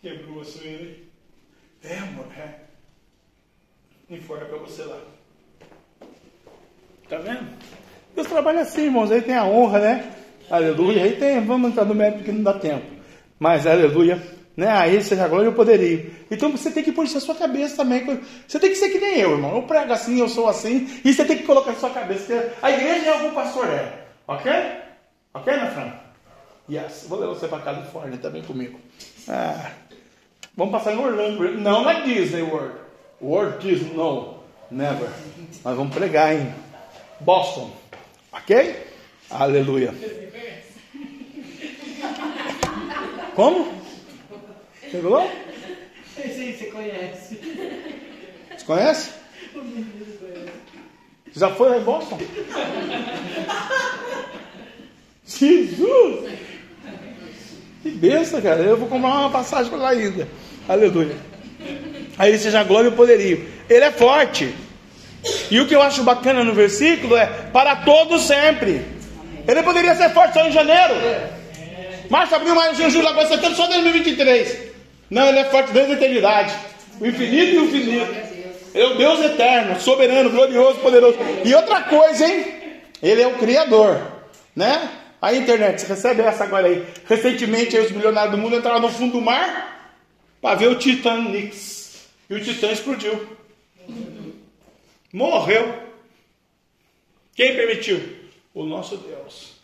Quebrou 0.00 0.40
a 0.40 0.44
sua 0.44 0.64
É, 1.82 1.98
amor, 1.98 2.26
é. 2.36 2.60
Enforca 4.08 4.46
para 4.46 4.58
você 4.58 4.82
lá. 4.84 5.00
Tá 7.08 7.18
vendo? 7.18 7.46
Deus 8.14 8.26
trabalha 8.26 8.62
assim, 8.62 8.84
irmãos. 8.84 9.10
Aí 9.10 9.20
tem 9.20 9.34
a 9.34 9.44
honra, 9.44 9.80
né? 9.80 10.14
Aleluia. 10.50 11.04
Aí 11.04 11.16
tem, 11.16 11.44
vamos 11.44 11.70
entrar 11.70 11.84
no 11.84 11.94
mérito 11.94 12.24
que 12.24 12.32
não 12.32 12.42
dá 12.42 12.54
tempo. 12.54 12.97
Mas, 13.38 13.66
aleluia, 13.66 14.20
Né? 14.58 14.68
Aí 14.68 15.00
seja 15.04 15.24
a 15.24 15.28
glória 15.28 15.46
e 15.46 15.50
o 15.50 15.54
poderio. 15.54 16.10
Então 16.28 16.50
você 16.50 16.68
tem 16.72 16.82
que 16.82 16.90
pôr 16.90 17.04
isso 17.04 17.14
na 17.14 17.20
sua 17.20 17.36
cabeça 17.36 17.76
também. 17.76 18.04
Você 18.44 18.58
tem 18.58 18.70
que 18.70 18.74
ser 18.76 18.88
que 18.88 18.98
nem 18.98 19.20
eu, 19.20 19.30
irmão. 19.30 19.54
Eu 19.54 19.62
prego 19.62 19.92
assim, 19.92 20.18
eu 20.18 20.28
sou 20.28 20.48
assim. 20.48 21.00
E 21.04 21.14
você 21.14 21.24
tem 21.24 21.36
que 21.38 21.44
colocar 21.44 21.70
na 21.70 21.78
sua 21.78 21.90
cabeça. 21.90 22.52
A 22.60 22.68
igreja 22.72 23.06
é 23.06 23.12
algum 23.12 23.30
pastor 23.30 23.68
é. 23.68 24.06
Ok? 24.26 24.50
Ok, 25.32 25.54
Fran? 25.72 25.92
Yes. 26.68 27.06
Vou 27.08 27.20
levar 27.20 27.34
você 27.34 27.46
para 27.46 27.62
Califórnia 27.62 28.18
também 28.18 28.42
comigo. 28.42 28.80
Ah. 29.28 29.70
Vamos 30.56 30.72
passar 30.72 30.92
em 30.92 30.98
Orlando. 30.98 31.52
Não 31.52 31.84
na 31.84 32.00
Disney 32.00 32.42
World. 32.42 32.74
World 33.22 33.58
Disney, 33.58 33.94
não. 33.94 34.38
Never. 34.72 35.08
Nós 35.64 35.76
vamos 35.76 35.94
pregar 35.94 36.34
em 36.34 36.52
Boston. 37.20 37.70
Ok? 38.32 38.76
Aleluia. 39.30 39.94
Como? 43.38 43.72
Pegou? 44.90 45.30
Esse 46.18 46.54
você 46.54 46.64
conhece. 46.72 47.38
Você 48.50 48.64
conhece? 48.66 49.10
Já 51.36 51.48
foi 51.50 51.68
lá 51.68 51.78
em 51.78 51.82
Boston? 51.82 52.18
Jesus! 55.24 56.30
Que 57.80 57.90
benção, 57.90 58.42
cara. 58.42 58.60
Eu 58.60 58.76
vou 58.76 58.88
comprar 58.88 59.20
uma 59.20 59.30
passagem 59.30 59.70
para 59.70 59.82
lá 59.82 59.90
ainda. 59.90 60.26
Aleluia. 60.68 61.14
Aí 62.18 62.36
seja 62.40 62.58
a 62.58 62.64
glória 62.64 62.88
e 62.88 62.92
poderio. 62.92 63.48
Ele 63.70 63.84
é 63.84 63.92
forte. 63.92 64.52
E 65.48 65.60
o 65.60 65.68
que 65.68 65.76
eu 65.76 65.82
acho 65.82 66.02
bacana 66.02 66.42
no 66.42 66.54
versículo 66.54 67.16
é 67.16 67.26
para 67.52 67.76
todos 67.76 68.22
sempre. 68.22 68.84
Ele 69.46 69.62
poderia 69.62 69.94
ser 69.94 70.10
forte 70.10 70.34
só 70.34 70.44
em 70.44 70.50
janeiro. 70.50 71.37
Março, 72.10 72.34
abril, 72.34 72.54
maio, 72.54 72.74
junho, 72.74 72.90
julho, 72.90 73.08
agosto, 73.08 73.34
setembro, 73.34 73.56
só 73.56 73.66
2023. 73.66 74.68
Não, 75.10 75.26
ele 75.28 75.40
é 75.40 75.44
forte 75.44 75.72
desde 75.72 75.92
a 75.92 75.96
eternidade. 75.96 76.54
O 77.00 77.06
infinito 77.06 77.54
e 77.54 77.58
o 77.58 77.64
infinito. 77.64 78.28
É 78.74 78.84
o 78.84 78.94
Deus 78.96 79.20
eterno, 79.20 79.80
soberano, 79.80 80.30
glorioso, 80.30 80.78
poderoso. 80.80 81.18
E 81.44 81.54
outra 81.54 81.82
coisa, 81.82 82.26
hein? 82.26 82.46
Ele 83.02 83.22
é 83.22 83.26
o 83.26 83.38
Criador. 83.38 84.00
Né? 84.54 84.90
A 85.20 85.34
internet, 85.34 85.80
você 85.80 85.86
recebe 85.86 86.22
essa 86.22 86.44
agora 86.44 86.68
aí. 86.68 86.86
Recentemente, 87.06 87.76
aí, 87.76 87.84
os 87.84 87.90
milionários 87.90 88.36
do 88.36 88.38
mundo 88.38 88.56
entraram 88.56 88.80
no 88.80 88.88
fundo 88.88 89.12
do 89.12 89.20
mar 89.20 89.96
para 90.40 90.54
ver 90.54 90.68
o 90.68 90.76
Titanic. 90.76 91.56
E 92.30 92.34
o 92.34 92.42
Titã 92.42 92.70
explodiu. 92.70 93.36
Morreu. 95.12 95.74
Quem 97.34 97.56
permitiu? 97.56 98.00
O 98.54 98.64
nosso 98.64 98.96
Deus. 98.96 99.57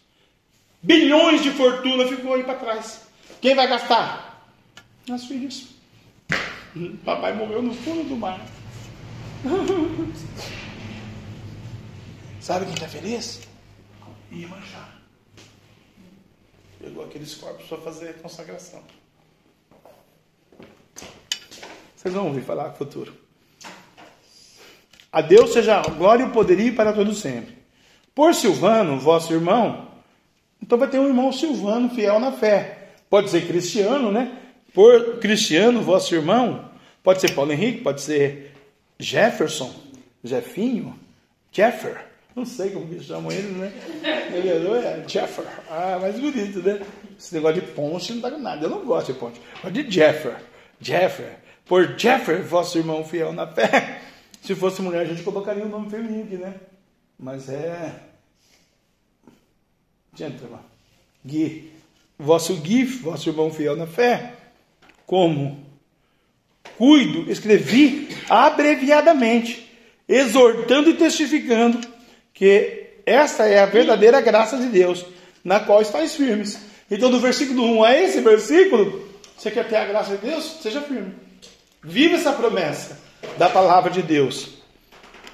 Bilhões 0.84 1.42
de 1.42 1.50
fortuna 1.50 2.06
ficou 2.06 2.34
aí 2.34 2.44
para 2.44 2.58
trás. 2.58 3.00
Quem 3.40 3.54
vai 3.54 3.66
gastar? 3.66 4.46
As 5.10 5.24
filhas. 5.24 5.68
Papai 7.02 7.32
morreu 7.32 7.62
no 7.62 7.72
fundo 7.72 8.06
do 8.06 8.16
mar. 8.16 8.38
Sabe 12.38 12.66
quem 12.66 12.74
está 12.74 12.86
feliz? 12.86 13.40
Iemanjá. 14.30 14.90
Pegou 16.78 17.04
aqueles 17.04 17.34
corpos 17.34 17.66
para 17.66 17.78
fazer 17.78 18.20
consagração. 18.20 18.82
Vocês 21.96 22.12
vão 22.12 22.26
ouvir 22.26 22.42
falar 22.42 22.68
no 22.68 22.74
futuro. 22.74 23.14
A 25.10 25.22
Deus 25.22 25.54
seja 25.54 25.80
glória 25.80 26.24
e 26.24 26.30
poderio 26.30 26.74
para 26.74 26.92
todo 26.92 27.14
sempre. 27.14 27.56
Por 28.14 28.34
Silvano, 28.34 29.00
vosso 29.00 29.32
irmão, 29.32 29.93
então 30.62 30.78
vai 30.78 30.88
ter 30.88 30.98
um 30.98 31.06
irmão 31.06 31.32
Silvano 31.32 31.90
fiel 31.90 32.18
na 32.18 32.32
fé. 32.32 32.88
Pode 33.08 33.30
ser 33.30 33.46
cristiano, 33.46 34.10
né? 34.10 34.38
Por 34.72 35.18
cristiano, 35.18 35.82
vosso 35.82 36.14
irmão, 36.14 36.70
pode 37.02 37.20
ser 37.20 37.32
Paulo 37.32 37.52
Henrique, 37.52 37.82
pode 37.82 38.00
ser 38.00 38.52
Jefferson, 38.98 39.72
Jefinho, 40.22 40.98
Jeffer. 41.52 42.14
Não 42.34 42.44
sei 42.44 42.70
como 42.70 42.88
que 42.88 43.00
chamam 43.00 43.30
ele, 43.30 43.48
né? 43.52 43.72
Ele 44.34 44.48
é 44.48 45.08
Jeffer. 45.08 45.44
Ah, 45.70 45.98
mais 46.00 46.18
bonito, 46.18 46.58
né? 46.60 46.80
Esse 47.16 47.32
negócio 47.32 47.60
de 47.60 47.68
ponte 47.68 48.12
não 48.12 48.20
dá 48.20 48.30
nada. 48.36 48.66
Eu 48.66 48.70
não 48.70 48.84
gosto 48.84 49.12
de 49.12 49.18
ponte. 49.18 49.40
Mas 49.62 49.72
de 49.72 49.88
Jeffer. 49.88 50.36
Jeffer. 50.80 51.36
Por 51.64 51.96
Jeffer, 51.96 52.42
vosso 52.42 52.76
irmão 52.76 53.04
fiel 53.04 53.32
na 53.32 53.46
fé. 53.46 54.00
Se 54.42 54.54
fosse 54.54 54.82
mulher, 54.82 55.02
a 55.02 55.04
gente 55.04 55.22
colocaria 55.22 55.62
o 55.62 55.66
um 55.66 55.70
nome 55.70 55.88
feminino 55.88 56.24
aqui, 56.24 56.36
né? 56.36 56.54
Mas 57.18 57.48
é. 57.48 57.94
Gentleman. 60.14 60.60
Gui. 61.24 61.72
Vosso 62.18 62.54
Gui, 62.56 62.84
vosso 62.84 63.28
irmão 63.28 63.50
fiel 63.50 63.76
na 63.76 63.86
fé. 63.86 64.34
Como? 65.06 65.64
Cuido, 66.78 67.30
escrevi 67.30 68.08
abreviadamente, 68.28 69.70
exortando 70.08 70.90
e 70.90 70.94
testificando 70.94 71.80
que 72.32 72.84
esta 73.06 73.46
é 73.46 73.60
a 73.60 73.66
verdadeira 73.66 74.20
graça 74.20 74.56
de 74.56 74.66
Deus, 74.66 75.04
na 75.44 75.60
qual 75.60 75.82
estáis 75.82 76.14
firmes. 76.14 76.58
Então, 76.90 77.10
do 77.10 77.20
versículo 77.20 77.62
1 77.78 77.84
a 77.84 77.96
esse 77.96 78.20
versículo, 78.20 79.08
você 79.36 79.50
quer 79.50 79.68
ter 79.68 79.76
a 79.76 79.84
graça 79.84 80.16
de 80.16 80.26
Deus? 80.26 80.58
Seja 80.62 80.80
firme. 80.80 81.14
Viva 81.82 82.16
essa 82.16 82.32
promessa 82.32 82.98
da 83.36 83.48
palavra 83.48 83.90
de 83.90 84.02
Deus. 84.02 84.50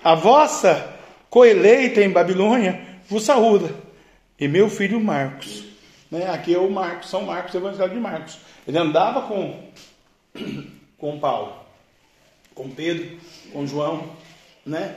A 0.02 0.14
vossa 0.14 0.94
coeleita 1.28 2.02
em 2.02 2.10
Babilônia 2.10 2.80
vos 3.08 3.24
saúda. 3.24 3.89
E 4.40 4.48
meu 4.48 4.70
filho 4.70 4.98
Marcos. 4.98 5.64
Né? 6.10 6.28
Aqui 6.30 6.54
é 6.54 6.58
o 6.58 6.70
Marcos, 6.70 7.10
São 7.10 7.22
Marcos, 7.22 7.54
Evangelho 7.54 7.92
de 7.92 8.00
Marcos. 8.00 8.38
Ele 8.66 8.78
andava 8.78 9.22
com, 9.22 9.68
com 10.96 11.20
Paulo, 11.20 11.52
com 12.54 12.70
Pedro, 12.70 13.18
com 13.52 13.66
João. 13.66 14.10
Né? 14.64 14.96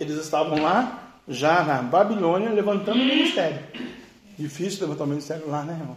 Eles 0.00 0.16
estavam 0.16 0.60
lá, 0.60 1.14
já 1.28 1.62
na 1.62 1.80
Babilônia, 1.82 2.50
levantando 2.50 3.00
o 3.00 3.04
ministério. 3.04 3.60
Difícil 4.36 4.82
levantar 4.82 5.04
o 5.04 5.08
ministério 5.08 5.48
lá, 5.48 5.62
né, 5.62 5.74
irmão? 5.78 5.96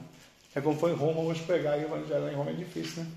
É 0.54 0.62
como 0.62 0.78
foi 0.78 0.92
em 0.92 0.96
Roma, 0.96 1.22
hoje 1.22 1.42
pegar 1.44 1.78
o 1.78 1.82
evangelho 1.82 2.30
em 2.30 2.36
Roma 2.36 2.52
é 2.52 2.54
difícil, 2.54 3.04
né? 3.04 3.10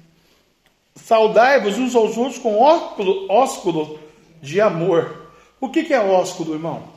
Saudai-vos 0.94 1.76
uns 1.76 1.94
aos 1.94 2.16
outros 2.16 2.38
com 2.38 2.60
ósculo, 2.60 3.26
ósculo 3.28 3.98
de 4.40 4.60
amor. 4.60 5.32
O 5.60 5.68
que, 5.68 5.82
que 5.82 5.92
é 5.92 6.00
ósculo, 6.00 6.54
irmão? 6.54 6.93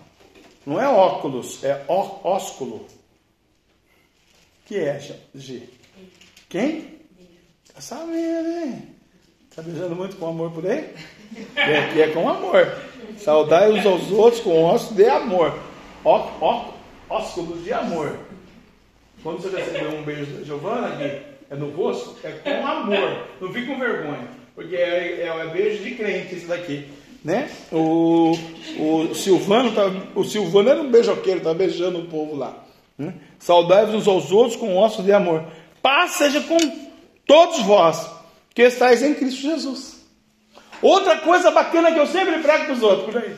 Não 0.67 0.81
é 0.81 0.85
óculos, 0.85 1.63
é 1.63 1.85
ó, 1.87 2.19
ósculo. 2.25 2.85
Que 4.65 4.79
é, 4.79 4.99
G? 5.33 5.63
Quem? 6.49 6.99
Tá 7.73 7.79
sabendo, 7.79 8.49
hein? 8.49 8.95
Tá 9.55 9.61
beijando 9.61 9.95
muito 9.95 10.17
com 10.17 10.27
amor 10.27 10.51
por 10.51 10.69
aí? 10.69 10.93
E 11.55 11.73
aqui 11.73 12.01
é 12.01 12.09
com 12.09 12.27
amor. 12.27 12.67
Saudai 13.17 13.71
uns 13.71 13.85
aos 13.85 14.11
outros 14.11 14.43
com 14.43 14.61
ósculo 14.61 14.97
de 14.97 15.05
amor. 15.05 15.57
Ó, 16.03 16.29
ó, 16.41 16.73
ósculos 17.09 17.63
de 17.63 17.71
amor. 17.71 18.19
Quando 19.23 19.41
você 19.41 19.55
recebeu 19.55 19.97
um 19.97 20.03
beijo 20.03 20.33
da 20.33 20.43
Giovana 20.43 20.95
aqui, 20.95 21.21
é 21.49 21.55
no 21.55 21.69
rosto, 21.69 22.17
é 22.27 22.31
com 22.31 22.67
amor. 22.67 23.25
Não 23.39 23.53
fique 23.53 23.67
com 23.67 23.79
vergonha. 23.79 24.27
Porque 24.53 24.75
é, 24.75 25.21
é, 25.21 25.27
é 25.27 25.47
beijo 25.47 25.81
de 25.81 25.95
crente 25.95 26.35
isso 26.35 26.47
daqui. 26.47 26.89
Né? 27.27 27.49
O, 27.73 28.31
o 28.79 29.13
Silvano 29.13 29.73
tá, 29.73 29.91
o 30.15 30.23
Silvano 30.23 30.69
era 30.69 30.81
um 30.81 30.89
beijoqueiro, 30.89 31.39
estava 31.39 31.55
beijando 31.55 31.99
o 31.99 32.05
povo 32.05 32.37
lá. 32.37 32.63
Né? 32.97 33.15
Saudai-vos 33.37 33.95
uns 33.95 34.07
aos 34.07 34.31
outros 34.31 34.55
com 34.55 34.77
ossos 34.77 35.03
de 35.03 35.11
amor. 35.11 35.43
Paz 35.81 36.11
seja 36.11 36.39
com 36.39 36.57
todos 37.25 37.59
vós 37.63 38.09
que 38.55 38.61
estáis 38.61 39.03
em 39.03 39.13
Cristo 39.13 39.41
Jesus. 39.41 40.07
Outra 40.81 41.17
coisa 41.17 41.51
bacana 41.51 41.91
que 41.91 41.99
eu 41.99 42.07
sempre 42.07 42.39
prego 42.39 42.63
para 42.63 42.73
os 42.73 42.81
outros 42.81 43.05
por 43.11 43.21
aí. 43.21 43.35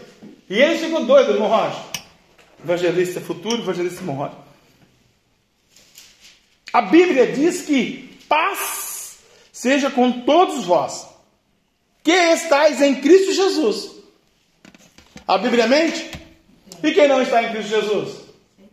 E 0.47 0.61
eles 0.61 0.81
ficam 0.81 1.03
doidos, 1.03 1.33
irmão 1.33 1.49
Rocha. 1.49 1.83
Evangelista 2.63 3.19
futuro, 3.19 3.57
evangelista 3.57 4.01
irmão 4.03 4.31
A 6.71 6.81
Bíblia 6.83 7.31
diz 7.31 7.63
que 7.63 8.19
paz 8.29 9.17
seja 9.51 9.89
com 9.89 10.11
todos 10.11 10.65
vós 10.65 11.09
que 12.09 12.15
estáis 12.33 12.81
em 12.81 12.95
Cristo 12.95 13.33
Jesus. 13.33 13.91
A 15.27 15.37
Bíblia 15.37 15.67
mente? 15.67 16.09
E 16.83 16.91
quem 16.91 17.07
não 17.07 17.21
está 17.21 17.43
em 17.43 17.51
Cristo 17.51 17.69
Jesus? 17.69 18.21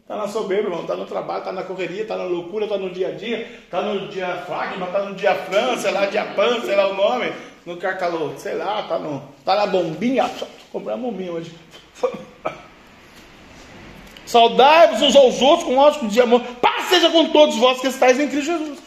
Está 0.00 0.16
na 0.16 0.26
soberba, 0.26 0.68
irmão. 0.68 0.80
Está 0.80 0.96
no 0.96 1.04
trabalho, 1.04 1.40
está 1.40 1.52
na 1.52 1.62
correria, 1.62 2.00
está 2.00 2.16
na 2.16 2.24
loucura, 2.24 2.64
está 2.64 2.78
no 2.78 2.88
dia 2.88 3.08
a 3.08 3.10
dia, 3.10 3.46
está 3.62 3.82
no 3.82 4.08
diafragma, 4.08 4.86
está 4.86 5.04
no 5.04 5.14
diafrã, 5.14 5.76
sei 5.76 5.90
lá, 5.90 6.06
diapan, 6.06 6.62
sei 6.62 6.76
lá 6.76 6.88
o 6.88 6.94
nome, 6.94 7.30
no 7.66 7.76
carcalo, 7.76 8.32
sei 8.38 8.54
lá, 8.54 8.80
está 8.80 8.98
tá 9.44 9.56
na 9.56 9.66
bombinha. 9.66 10.30
Só 10.38 10.46
comprei 10.72 10.94
uma 10.94 11.10
bombinha 11.10 11.32
hoje. 11.32 11.52
Saudai-vos 14.24 15.02
uns 15.02 15.14
aos 15.14 15.42
outros 15.42 15.68
com 15.68 15.76
ósculo 15.76 16.10
de 16.10 16.22
amor. 16.22 16.40
Paz 16.62 16.86
seja 16.88 17.10
com 17.10 17.28
todos 17.28 17.56
vós 17.56 17.80
que 17.80 17.88
estáis 17.88 18.18
em 18.18 18.28
Cristo 18.28 18.46
Jesus. 18.46 18.78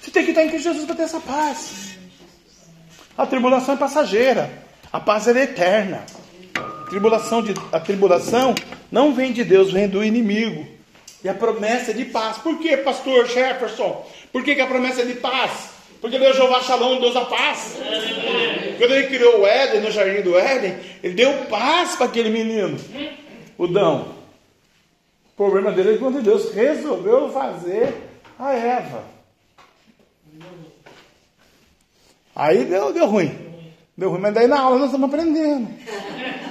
Você 0.00 0.10
tem 0.10 0.24
que 0.24 0.30
estar 0.30 0.44
em 0.44 0.48
Cristo 0.48 0.64
Jesus 0.64 0.86
para 0.86 0.96
ter 0.96 1.02
essa 1.02 1.20
paz. 1.20 1.87
A 3.18 3.26
tribulação 3.26 3.74
é 3.74 3.76
passageira, 3.76 4.48
a 4.92 5.00
paz 5.00 5.26
é 5.26 5.42
eterna. 5.42 6.06
A 6.54 6.88
tribulação, 6.88 7.42
de, 7.42 7.52
a 7.72 7.80
tribulação 7.80 8.54
não 8.92 9.12
vem 9.12 9.32
de 9.32 9.42
Deus, 9.42 9.72
vem 9.72 9.88
do 9.88 10.04
inimigo. 10.04 10.64
E 11.24 11.28
a 11.28 11.34
promessa 11.34 11.90
é 11.90 11.94
de 11.94 12.04
paz. 12.04 12.38
Por 12.38 12.60
que, 12.60 12.76
pastor 12.76 13.26
Jefferson? 13.26 14.06
Por 14.32 14.44
que, 14.44 14.54
que 14.54 14.60
a 14.60 14.68
promessa 14.68 15.02
é 15.02 15.04
de 15.04 15.14
paz? 15.14 15.70
Porque 16.00 16.16
Deus 16.16 16.36
Jeová 16.36 16.60
Shalom, 16.60 17.00
Deus 17.00 17.14
da 17.14 17.24
paz. 17.24 17.76
Quando 18.78 18.94
ele 18.94 19.08
criou 19.08 19.40
o 19.40 19.46
Éden, 19.48 19.80
no 19.80 19.90
jardim 19.90 20.22
do 20.22 20.38
Éden, 20.38 20.76
ele 21.02 21.14
deu 21.14 21.32
paz 21.50 21.96
para 21.96 22.06
aquele 22.06 22.30
menino, 22.30 22.78
o 23.58 23.66
Dão. 23.66 24.14
O 25.32 25.36
problema 25.36 25.72
dele 25.72 25.96
é 25.96 25.98
quando 25.98 26.22
Deus 26.22 26.54
resolveu 26.54 27.30
fazer 27.30 27.96
a 28.38 28.52
Eva. 28.54 29.17
Aí 32.38 32.64
deu, 32.64 32.92
deu 32.92 33.06
ruim. 33.06 33.36
Deu 33.96 34.10
ruim, 34.10 34.20
mas 34.20 34.32
daí 34.32 34.46
na 34.46 34.60
aula 34.60 34.78
nós 34.78 34.86
estamos 34.86 35.12
aprendendo. 35.12 35.68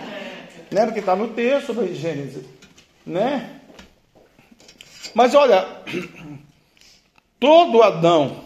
Né? 0.69 0.83
Porque 0.83 0.99
está 0.99 1.15
no 1.15 1.29
texto 1.29 1.73
do 1.73 1.95
Gênesis. 1.95 2.43
Né? 3.05 3.61
Mas 5.13 5.33
olha, 5.33 5.65
todo 7.39 7.81
Adão 7.81 8.43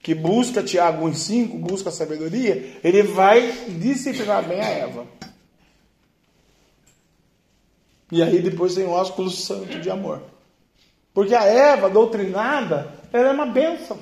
que 0.00 0.14
busca 0.14 0.62
Tiago 0.62 1.04
1,5, 1.04 1.58
busca 1.58 1.88
a 1.88 1.92
sabedoria, 1.92 2.78
ele 2.84 3.02
vai 3.02 3.50
disciplinar 3.70 4.46
bem 4.46 4.60
a 4.60 4.68
Eva. 4.68 5.04
E 8.12 8.22
aí 8.22 8.40
depois 8.40 8.76
tem 8.76 8.84
o 8.84 8.90
ósculo 8.90 9.28
santo 9.28 9.80
de 9.80 9.90
amor. 9.90 10.22
Porque 11.12 11.34
a 11.34 11.42
Eva, 11.42 11.90
doutrinada, 11.90 12.94
ela 13.12 13.30
é 13.30 13.32
uma 13.32 13.46
bênção. 13.46 13.98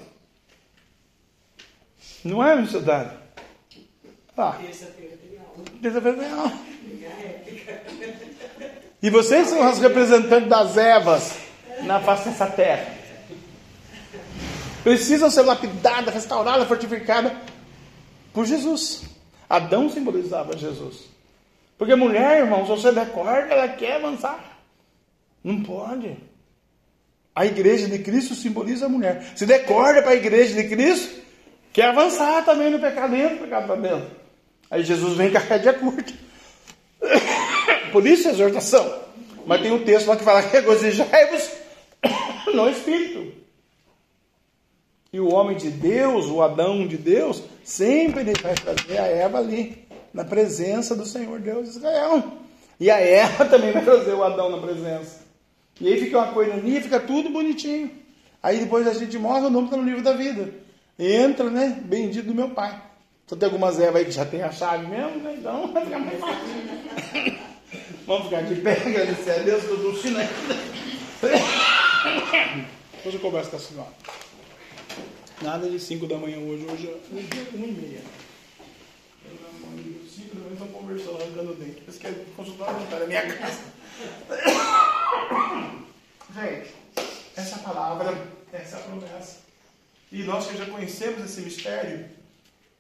Não 2.27 2.45
é, 2.45 2.61
sociedade? 2.65 3.11
Ah, 4.37 4.57
terça-feira. 5.81 6.19
E 9.01 9.11
vocês 9.11 9.49
são 9.49 9.71
os 9.71 9.79
representantes 9.79 10.49
das 10.49 10.77
Evas 10.77 11.39
na 11.85 12.01
face 12.01 12.29
dessa 12.29 12.47
terra. 12.47 12.95
Precisam 14.83 15.31
ser 15.31 15.43
lapidadas, 15.43 16.13
restauradas, 16.13 16.67
fortificadas 16.67 17.33
por 18.33 18.45
Jesus. 18.45 19.05
Adão 19.49 19.89
simbolizava 19.89 20.57
Jesus. 20.57 21.05
Porque 21.79 21.95
mulher, 21.95 22.41
irmão, 22.41 22.63
se 22.63 22.71
você 22.71 22.91
der 22.91 23.13
corda, 23.13 23.55
ela 23.55 23.69
quer 23.69 23.97
avançar. 23.97 24.59
Não 25.45 25.63
pode. 25.63 26.17
A 27.35 27.47
igreja 27.47 27.87
de 27.87 28.01
Cristo 28.01 28.35
simboliza 28.35 28.87
a 28.87 28.89
mulher. 28.89 29.33
Se 29.37 29.47
der 29.47 29.65
corda 29.65 30.03
para 30.03 30.13
a 30.13 30.17
igreja 30.17 30.61
de 30.61 30.69
Cristo, 30.69 31.26
quer 31.77 31.91
avançar 31.91 32.43
também 32.43 32.71
no 32.71 32.79
pecado 32.79 33.11
dentro, 33.11 33.37
pecado 33.37 33.67
para 33.67 33.77
dentro. 33.77 34.11
Aí 34.71 34.83
Jesus 34.83 35.15
vem 35.15 35.31
com 35.31 35.37
a 35.37 35.41
rédea 35.41 35.75
curta. 35.75 36.11
Por 37.93 38.07
isso 38.07 38.29
a 38.29 38.31
exortação. 38.31 38.99
Mas 39.47 39.61
tem 39.61 39.71
um 39.71 39.85
texto 39.85 40.07
lá 40.07 40.17
que 40.17 40.25
fala 40.25 40.43
que 40.43 40.57
regozijai-vos 40.57 41.51
no 42.55 42.71
Espírito. 42.71 43.31
E 45.13 45.21
o 45.21 45.31
homem 45.31 45.59
de 45.59 45.69
Deus, 45.71 46.25
o 46.29 46.41
Adão 46.41 46.87
de 46.89 46.97
Deus, 46.97 47.43
sempre 47.63 48.21
ele 48.21 48.33
vai 48.41 48.55
trazer 48.55 48.97
a 48.97 49.07
Eva 49.07 49.37
ali, 49.37 49.87
na 50.15 50.25
presença 50.25 50.97
do 50.97 51.05
Senhor 51.05 51.39
Deus 51.41 51.71
de 51.71 51.77
Israel. 51.77 52.25
E 52.81 52.91
a 52.91 52.99
Eva 52.99 53.45
também 53.53 53.73
vai 53.73 53.85
trazer 53.85 54.15
o 54.15 54.25
Adão 54.25 54.49
na 54.49 54.63
presença. 54.67 55.21
E 55.79 55.89
aí 55.89 56.01
fica 56.01 56.17
uma 56.17 56.33
coinonia, 56.33 56.81
fica 56.81 56.99
tudo 56.99 57.29
bonitinho. 57.29 57.91
Aí 58.43 58.61
depois 58.61 58.87
a 58.87 58.95
gente 58.95 59.19
morre, 59.19 59.45
o 59.45 59.51
nome 59.51 59.67
está 59.67 59.77
no 59.77 59.85
livro 59.85 60.03
da 60.03 60.15
vida. 60.15 60.65
Entra, 60.99 61.51
né? 61.51 61.81
Bendito 61.85 62.27
do 62.27 62.35
meu 62.35 62.51
pai. 62.51 62.83
Só 63.27 63.37
tem 63.37 63.47
algumas 63.47 63.79
Eva 63.81 63.99
aí 63.99 64.05
que 64.05 64.13
já 64.13 64.25
tem 64.25 64.43
a 64.43 64.53
chave 64.53 64.87
mesmo, 64.87 65.19
né? 65.19 65.35
Então 65.39 65.73
vai 65.73 65.85
ficar 65.85 65.99
mais 65.99 66.21
fácil. 66.21 67.37
Vamos 68.07 68.25
ficar 68.25 68.43
de 68.43 68.55
pé, 68.57 68.73
agradecer 68.73 69.31
a 69.33 69.39
Deus 69.39 69.65
que 69.65 69.71
eu 69.71 69.77
estou 69.77 69.93
ensinando. 69.93 70.29
Depois 72.93 73.15
eu 73.15 73.21
converso 73.21 73.51
com 73.51 73.57
a 73.57 73.59
senhora. 73.59 73.93
Nada 75.43 75.69
de 75.69 75.79
5 75.79 76.07
da 76.07 76.17
manhã 76.17 76.39
hoje, 76.39 76.67
hoje 76.71 76.89
é 76.89 76.97
1 77.13 77.19
e 77.19 77.73
meia. 77.73 78.01
5 80.09 80.37
da 80.37 80.41
manhã 80.43 80.53
estão 80.53 80.69
conversando, 80.69 81.21
arrancando 81.21 81.51
o 81.51 81.55
dente. 81.57 81.83
Eles 81.83 81.99
querem 81.99 82.25
consultar 82.37 82.73
voluntário 82.73 83.01
na 83.01 83.07
minha 83.07 83.37
casa. 83.37 83.61
Gente, 86.35 86.75
essa 87.37 87.59
palavra, 87.59 88.17
essa 88.53 88.77
promessa. 88.79 89.46
E 90.11 90.23
nós 90.23 90.47
que 90.47 90.57
já 90.57 90.67
conhecemos 90.67 91.25
esse 91.25 91.41
mistério, 91.41 92.07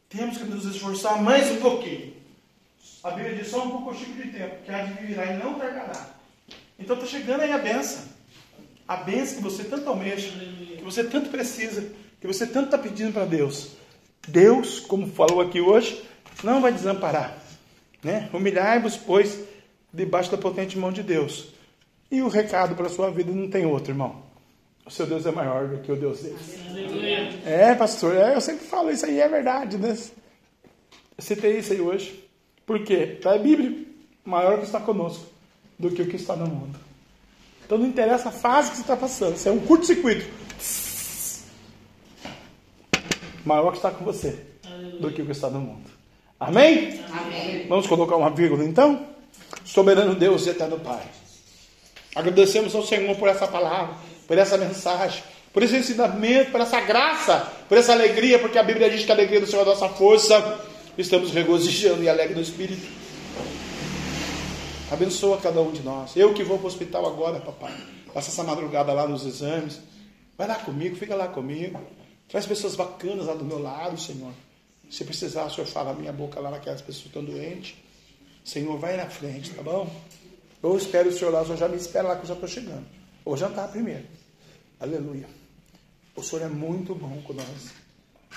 temos 0.08 0.38
que 0.38 0.44
nos 0.44 0.64
esforçar 0.64 1.20
mais 1.22 1.50
um 1.50 1.56
pouquinho. 1.56 2.14
A 3.02 3.10
Bíblia 3.10 3.36
diz 3.36 3.48
só 3.48 3.64
um 3.64 3.70
pouco 3.70 3.94
chico 3.94 4.12
de 4.12 4.30
tempo, 4.30 4.62
que 4.64 4.70
há 4.70 4.84
de 4.84 5.06
virá 5.06 5.26
e 5.26 5.38
não 5.38 5.58
tardará. 5.58 6.10
Então 6.78 6.96
está 6.96 7.06
chegando 7.06 7.40
aí 7.40 7.52
a 7.52 7.58
benção. 7.58 8.04
A 8.86 8.96
benção 8.96 9.38
que 9.38 9.42
você 9.42 9.64
tanto 9.64 9.88
almeja, 9.88 10.28
que 10.76 10.82
você 10.82 11.04
tanto 11.04 11.30
precisa, 11.30 11.90
que 12.20 12.26
você 12.26 12.46
tanto 12.46 12.66
está 12.66 12.78
pedindo 12.78 13.12
para 13.12 13.24
Deus. 13.24 13.72
Deus, 14.28 14.80
como 14.80 15.06
falou 15.12 15.40
aqui 15.40 15.60
hoje, 15.60 16.04
não 16.42 16.60
vai 16.60 16.72
desamparar. 16.72 17.38
Né? 18.02 18.28
Humilhai-vos, 18.32 18.96
pois, 18.96 19.40
debaixo 19.92 20.30
da 20.30 20.38
potente 20.38 20.78
mão 20.78 20.92
de 20.92 21.02
Deus. 21.02 21.48
E 22.10 22.22
o 22.22 22.28
recado 22.28 22.76
para 22.76 22.86
a 22.86 22.90
sua 22.90 23.10
vida 23.10 23.32
não 23.32 23.48
tem 23.48 23.66
outro, 23.66 23.92
irmão. 23.92 24.25
O 24.86 24.90
seu 24.90 25.04
Deus 25.04 25.26
é 25.26 25.32
maior 25.32 25.66
do 25.66 25.78
que 25.78 25.90
o 25.90 25.96
Deus 25.96 26.20
deles. 26.20 26.56
É, 27.44 27.74
pastor, 27.74 28.14
é, 28.14 28.36
eu 28.36 28.40
sempre 28.40 28.64
falo 28.64 28.90
isso 28.90 29.04
aí, 29.04 29.20
é 29.20 29.28
verdade, 29.28 29.76
né? 29.76 29.96
Eu 31.18 31.24
citei 31.24 31.58
isso 31.58 31.72
aí 31.72 31.80
hoje. 31.80 32.24
Por 32.64 32.84
quê? 32.84 33.16
Está 33.16 33.34
a 33.34 33.38
Bíblia, 33.38 33.84
maior 34.24 34.58
que 34.58 34.64
está 34.64 34.78
conosco 34.78 35.26
do 35.76 35.90
que 35.90 36.02
o 36.02 36.08
que 36.08 36.14
está 36.14 36.36
no 36.36 36.46
mundo. 36.46 36.78
Então 37.64 37.76
não 37.76 37.86
interessa 37.86 38.28
a 38.28 38.32
fase 38.32 38.70
que 38.70 38.76
você 38.76 38.82
está 38.82 38.96
passando, 38.96 39.34
isso 39.34 39.48
é 39.48 39.52
um 39.52 39.58
curto-circuito. 39.58 40.24
Maior 43.44 43.72
que 43.72 43.78
está 43.78 43.90
com 43.90 44.04
você 44.04 44.38
do 45.00 45.10
que 45.10 45.20
o 45.20 45.26
que 45.26 45.32
está 45.32 45.50
no 45.50 45.60
mundo. 45.60 45.90
Amém? 46.38 47.00
Amém. 47.10 47.66
Vamos 47.68 47.88
colocar 47.88 48.14
uma 48.14 48.30
vírgula 48.30 48.64
então? 48.64 49.04
Soberano 49.64 50.14
Deus 50.14 50.46
e 50.46 50.50
eterno 50.50 50.78
Pai. 50.78 51.02
Agradecemos 52.14 52.74
ao 52.74 52.84
Senhor 52.84 53.16
por 53.16 53.28
essa 53.28 53.48
palavra, 53.48 53.96
por 54.26 54.36
essa 54.38 54.56
mensagem, 54.56 55.22
por 55.52 55.62
esse 55.62 55.76
ensinamento, 55.76 56.50
por 56.50 56.60
essa 56.60 56.80
graça, 56.80 57.52
por 57.68 57.78
essa 57.78 57.92
alegria, 57.92 58.38
porque 58.38 58.58
a 58.58 58.62
Bíblia 58.62 58.90
diz 58.90 59.04
que 59.04 59.10
a 59.10 59.14
alegria 59.14 59.40
do 59.40 59.46
Senhor 59.46 59.60
é 59.60 59.64
a 59.64 59.74
nossa 59.74 59.88
força. 59.88 60.60
Estamos 60.98 61.30
regozijando 61.30 62.02
e 62.02 62.08
alegre 62.08 62.34
no 62.34 62.42
Espírito. 62.42 62.86
Abençoa 64.90 65.38
cada 65.38 65.60
um 65.60 65.72
de 65.72 65.82
nós. 65.82 66.16
Eu 66.16 66.32
que 66.32 66.44
vou 66.44 66.58
para 66.58 66.64
o 66.64 66.68
hospital 66.68 67.06
agora, 67.06 67.40
papai. 67.40 67.74
Passa 68.14 68.30
essa 68.30 68.44
madrugada 68.44 68.92
lá 68.92 69.06
nos 69.06 69.26
exames. 69.26 69.80
Vai 70.38 70.46
lá 70.46 70.54
comigo, 70.56 70.96
fica 70.96 71.14
lá 71.14 71.28
comigo. 71.28 71.80
Traz 72.28 72.46
pessoas 72.46 72.76
bacanas 72.76 73.26
lá 73.26 73.34
do 73.34 73.44
meu 73.44 73.60
lado, 73.60 73.98
Senhor. 74.00 74.32
Se 74.90 75.04
precisar, 75.04 75.46
o 75.46 75.50
Senhor 75.50 75.66
fala 75.66 75.90
a 75.90 75.94
minha 75.94 76.12
boca 76.12 76.38
lá 76.40 76.50
naquelas 76.50 76.80
pessoas 76.80 77.02
que 77.02 77.08
estão 77.08 77.24
doentes. 77.24 77.74
Senhor, 78.44 78.78
vai 78.78 78.96
na 78.96 79.06
frente, 79.06 79.50
tá 79.50 79.62
bom? 79.62 79.90
Eu 80.62 80.76
espero 80.76 81.08
o 81.08 81.12
Senhor 81.12 81.32
lá, 81.32 81.42
o 81.42 81.44
Senhor 81.44 81.58
já 81.58 81.68
me 81.68 81.76
espera 81.76 82.08
lá 82.08 82.16
que 82.16 82.22
eu 82.22 82.28
já 82.28 82.34
estou 82.34 82.48
chegando. 82.48 82.86
Vou 83.26 83.36
jantar 83.36 83.66
primeiro. 83.66 84.04
Aleluia. 84.78 85.26
O 86.14 86.22
Senhor 86.22 86.44
é 86.44 86.48
muito 86.48 86.94
bom 86.94 87.20
com 87.22 87.32
nós. 87.32 87.72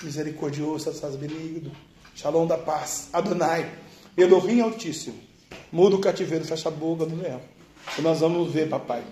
Misericordioso, 0.02 0.90
estás 0.90 1.14
benigno. 1.14 1.70
Shalom 2.16 2.44
da 2.44 2.58
paz. 2.58 3.08
Adonai. 3.12 3.72
Elohim 4.16 4.60
Altíssimo. 4.60 5.16
Muda 5.70 5.94
o 5.94 6.00
cativeiro, 6.00 6.44
fecha 6.44 6.68
a 6.68 6.72
boca 6.72 7.06
do 7.06 7.14
leão. 7.14 7.40
E 7.96 8.02
nós 8.02 8.18
vamos 8.18 8.52
ver, 8.52 8.68
papai, 8.68 9.04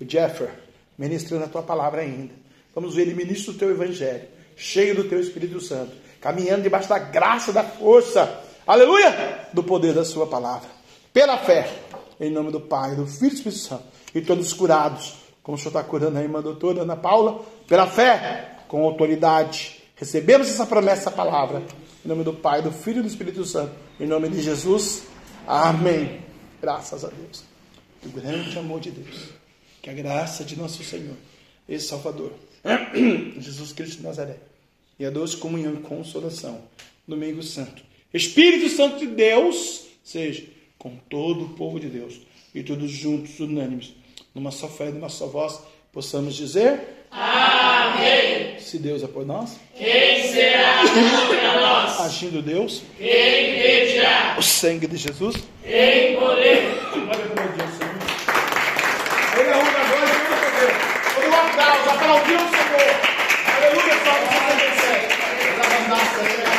o 0.00 0.04
Jeffer 0.04 0.50
ministrando 0.98 1.44
a 1.44 1.48
tua 1.48 1.62
palavra 1.62 2.00
ainda. 2.00 2.34
Vamos 2.74 2.96
ver 2.96 3.02
ele 3.02 3.14
ministra 3.14 3.52
o 3.52 3.56
teu 3.56 3.70
evangelho, 3.70 4.26
cheio 4.56 4.96
do 4.96 5.04
teu 5.04 5.20
Espírito 5.20 5.60
Santo, 5.60 5.92
caminhando 6.20 6.64
debaixo 6.64 6.88
da 6.88 6.98
graça, 6.98 7.52
da 7.52 7.62
força, 7.62 8.42
aleluia, 8.66 9.48
do 9.52 9.62
poder 9.62 9.94
da 9.94 10.04
sua 10.04 10.26
palavra. 10.26 10.68
Pela 11.12 11.38
fé, 11.38 11.72
em 12.18 12.30
nome 12.30 12.50
do 12.50 12.60
Pai, 12.60 12.96
do 12.96 13.06
Filho 13.06 13.28
e 13.28 13.30
do 13.30 13.34
Espírito 13.36 13.58
Santo, 13.60 13.84
e 14.14 14.20
todos 14.20 14.52
curados, 14.52 15.19
como 15.42 15.56
o 15.56 15.58
Senhor 15.58 15.70
está 15.70 15.82
curando 15.82 16.18
a 16.18 16.22
irmã 16.22 16.40
doutora 16.42 16.82
Ana 16.82 16.96
Paula, 16.96 17.44
pela 17.66 17.86
fé, 17.86 18.58
com 18.68 18.84
autoridade. 18.84 19.82
Recebemos 19.96 20.48
essa 20.48 20.66
promessa, 20.66 21.02
essa 21.02 21.10
palavra, 21.10 21.62
em 22.04 22.08
nome 22.08 22.24
do 22.24 22.32
Pai, 22.32 22.62
do 22.62 22.70
Filho 22.70 23.00
e 23.00 23.02
do 23.02 23.08
Espírito 23.08 23.44
Santo, 23.44 23.72
em 23.98 24.06
nome 24.06 24.28
de 24.28 24.40
Jesus. 24.40 25.04
Amém. 25.46 26.20
Graças 26.60 27.04
a 27.04 27.08
Deus. 27.08 27.44
Que 28.00 28.08
o 28.08 28.12
grande 28.12 28.58
amor 28.58 28.80
de 28.80 28.90
Deus, 28.90 29.28
que 29.82 29.90
a 29.90 29.92
graça 29.92 30.44
de 30.44 30.56
nosso 30.56 30.82
Senhor 30.82 31.16
e 31.68 31.78
Salvador, 31.78 32.32
Jesus 33.38 33.72
Cristo 33.72 33.98
de 33.98 34.02
Nazaré, 34.02 34.36
e 34.98 35.04
a 35.04 35.10
doce 35.10 35.36
comunhão 35.36 35.74
e 35.74 35.78
consolação, 35.78 36.62
domingo 37.06 37.42
santo, 37.42 37.82
Espírito 38.12 38.68
Santo 38.68 38.98
de 38.98 39.06
Deus, 39.06 39.86
seja 40.02 40.44
com 40.78 40.96
todo 41.08 41.44
o 41.44 41.48
povo 41.50 41.78
de 41.78 41.88
Deus, 41.88 42.20
e 42.54 42.62
todos 42.62 42.90
juntos, 42.90 43.38
unânimes, 43.38 43.94
numa 44.34 44.50
só 44.50 44.68
fé, 44.68 44.86
numa 44.86 45.08
só 45.08 45.26
voz, 45.26 45.60
possamos 45.92 46.34
dizer: 46.34 47.06
Amém. 47.10 48.58
Se 48.60 48.78
Deus 48.78 49.02
é 49.02 49.06
por 49.06 49.26
nós, 49.26 49.58
quem 49.76 50.22
será 50.28 50.82
contra 50.82 51.60
nós? 51.60 52.00
Agindo 52.00 52.40
Deus, 52.40 52.82
quem 52.96 53.50
impedirá? 53.50 54.36
O 54.38 54.42
sangue 54.42 54.86
de 54.86 54.96
Jesus, 54.96 55.36
tem 55.62 56.16
poder. 56.16 56.80
Glória 56.92 57.24
a 57.24 57.46
Deus, 57.56 57.70
Senhor. 57.78 57.90
Ele 59.40 59.50
é 59.50 59.56
um 59.56 59.64
da 59.64 59.84
glória 59.88 60.06
de 60.06 60.20
Deus. 60.60 60.74
Todo 61.14 61.34
aplauso, 61.34 61.90
aplaudiu 61.90 62.36
o 62.36 62.50
Senhor. 62.50 62.90
Aleluia, 63.56 63.94
salve 64.04 64.26
77. 64.34 65.16
Lavandar, 65.58 66.04
Senhor. 66.14 66.49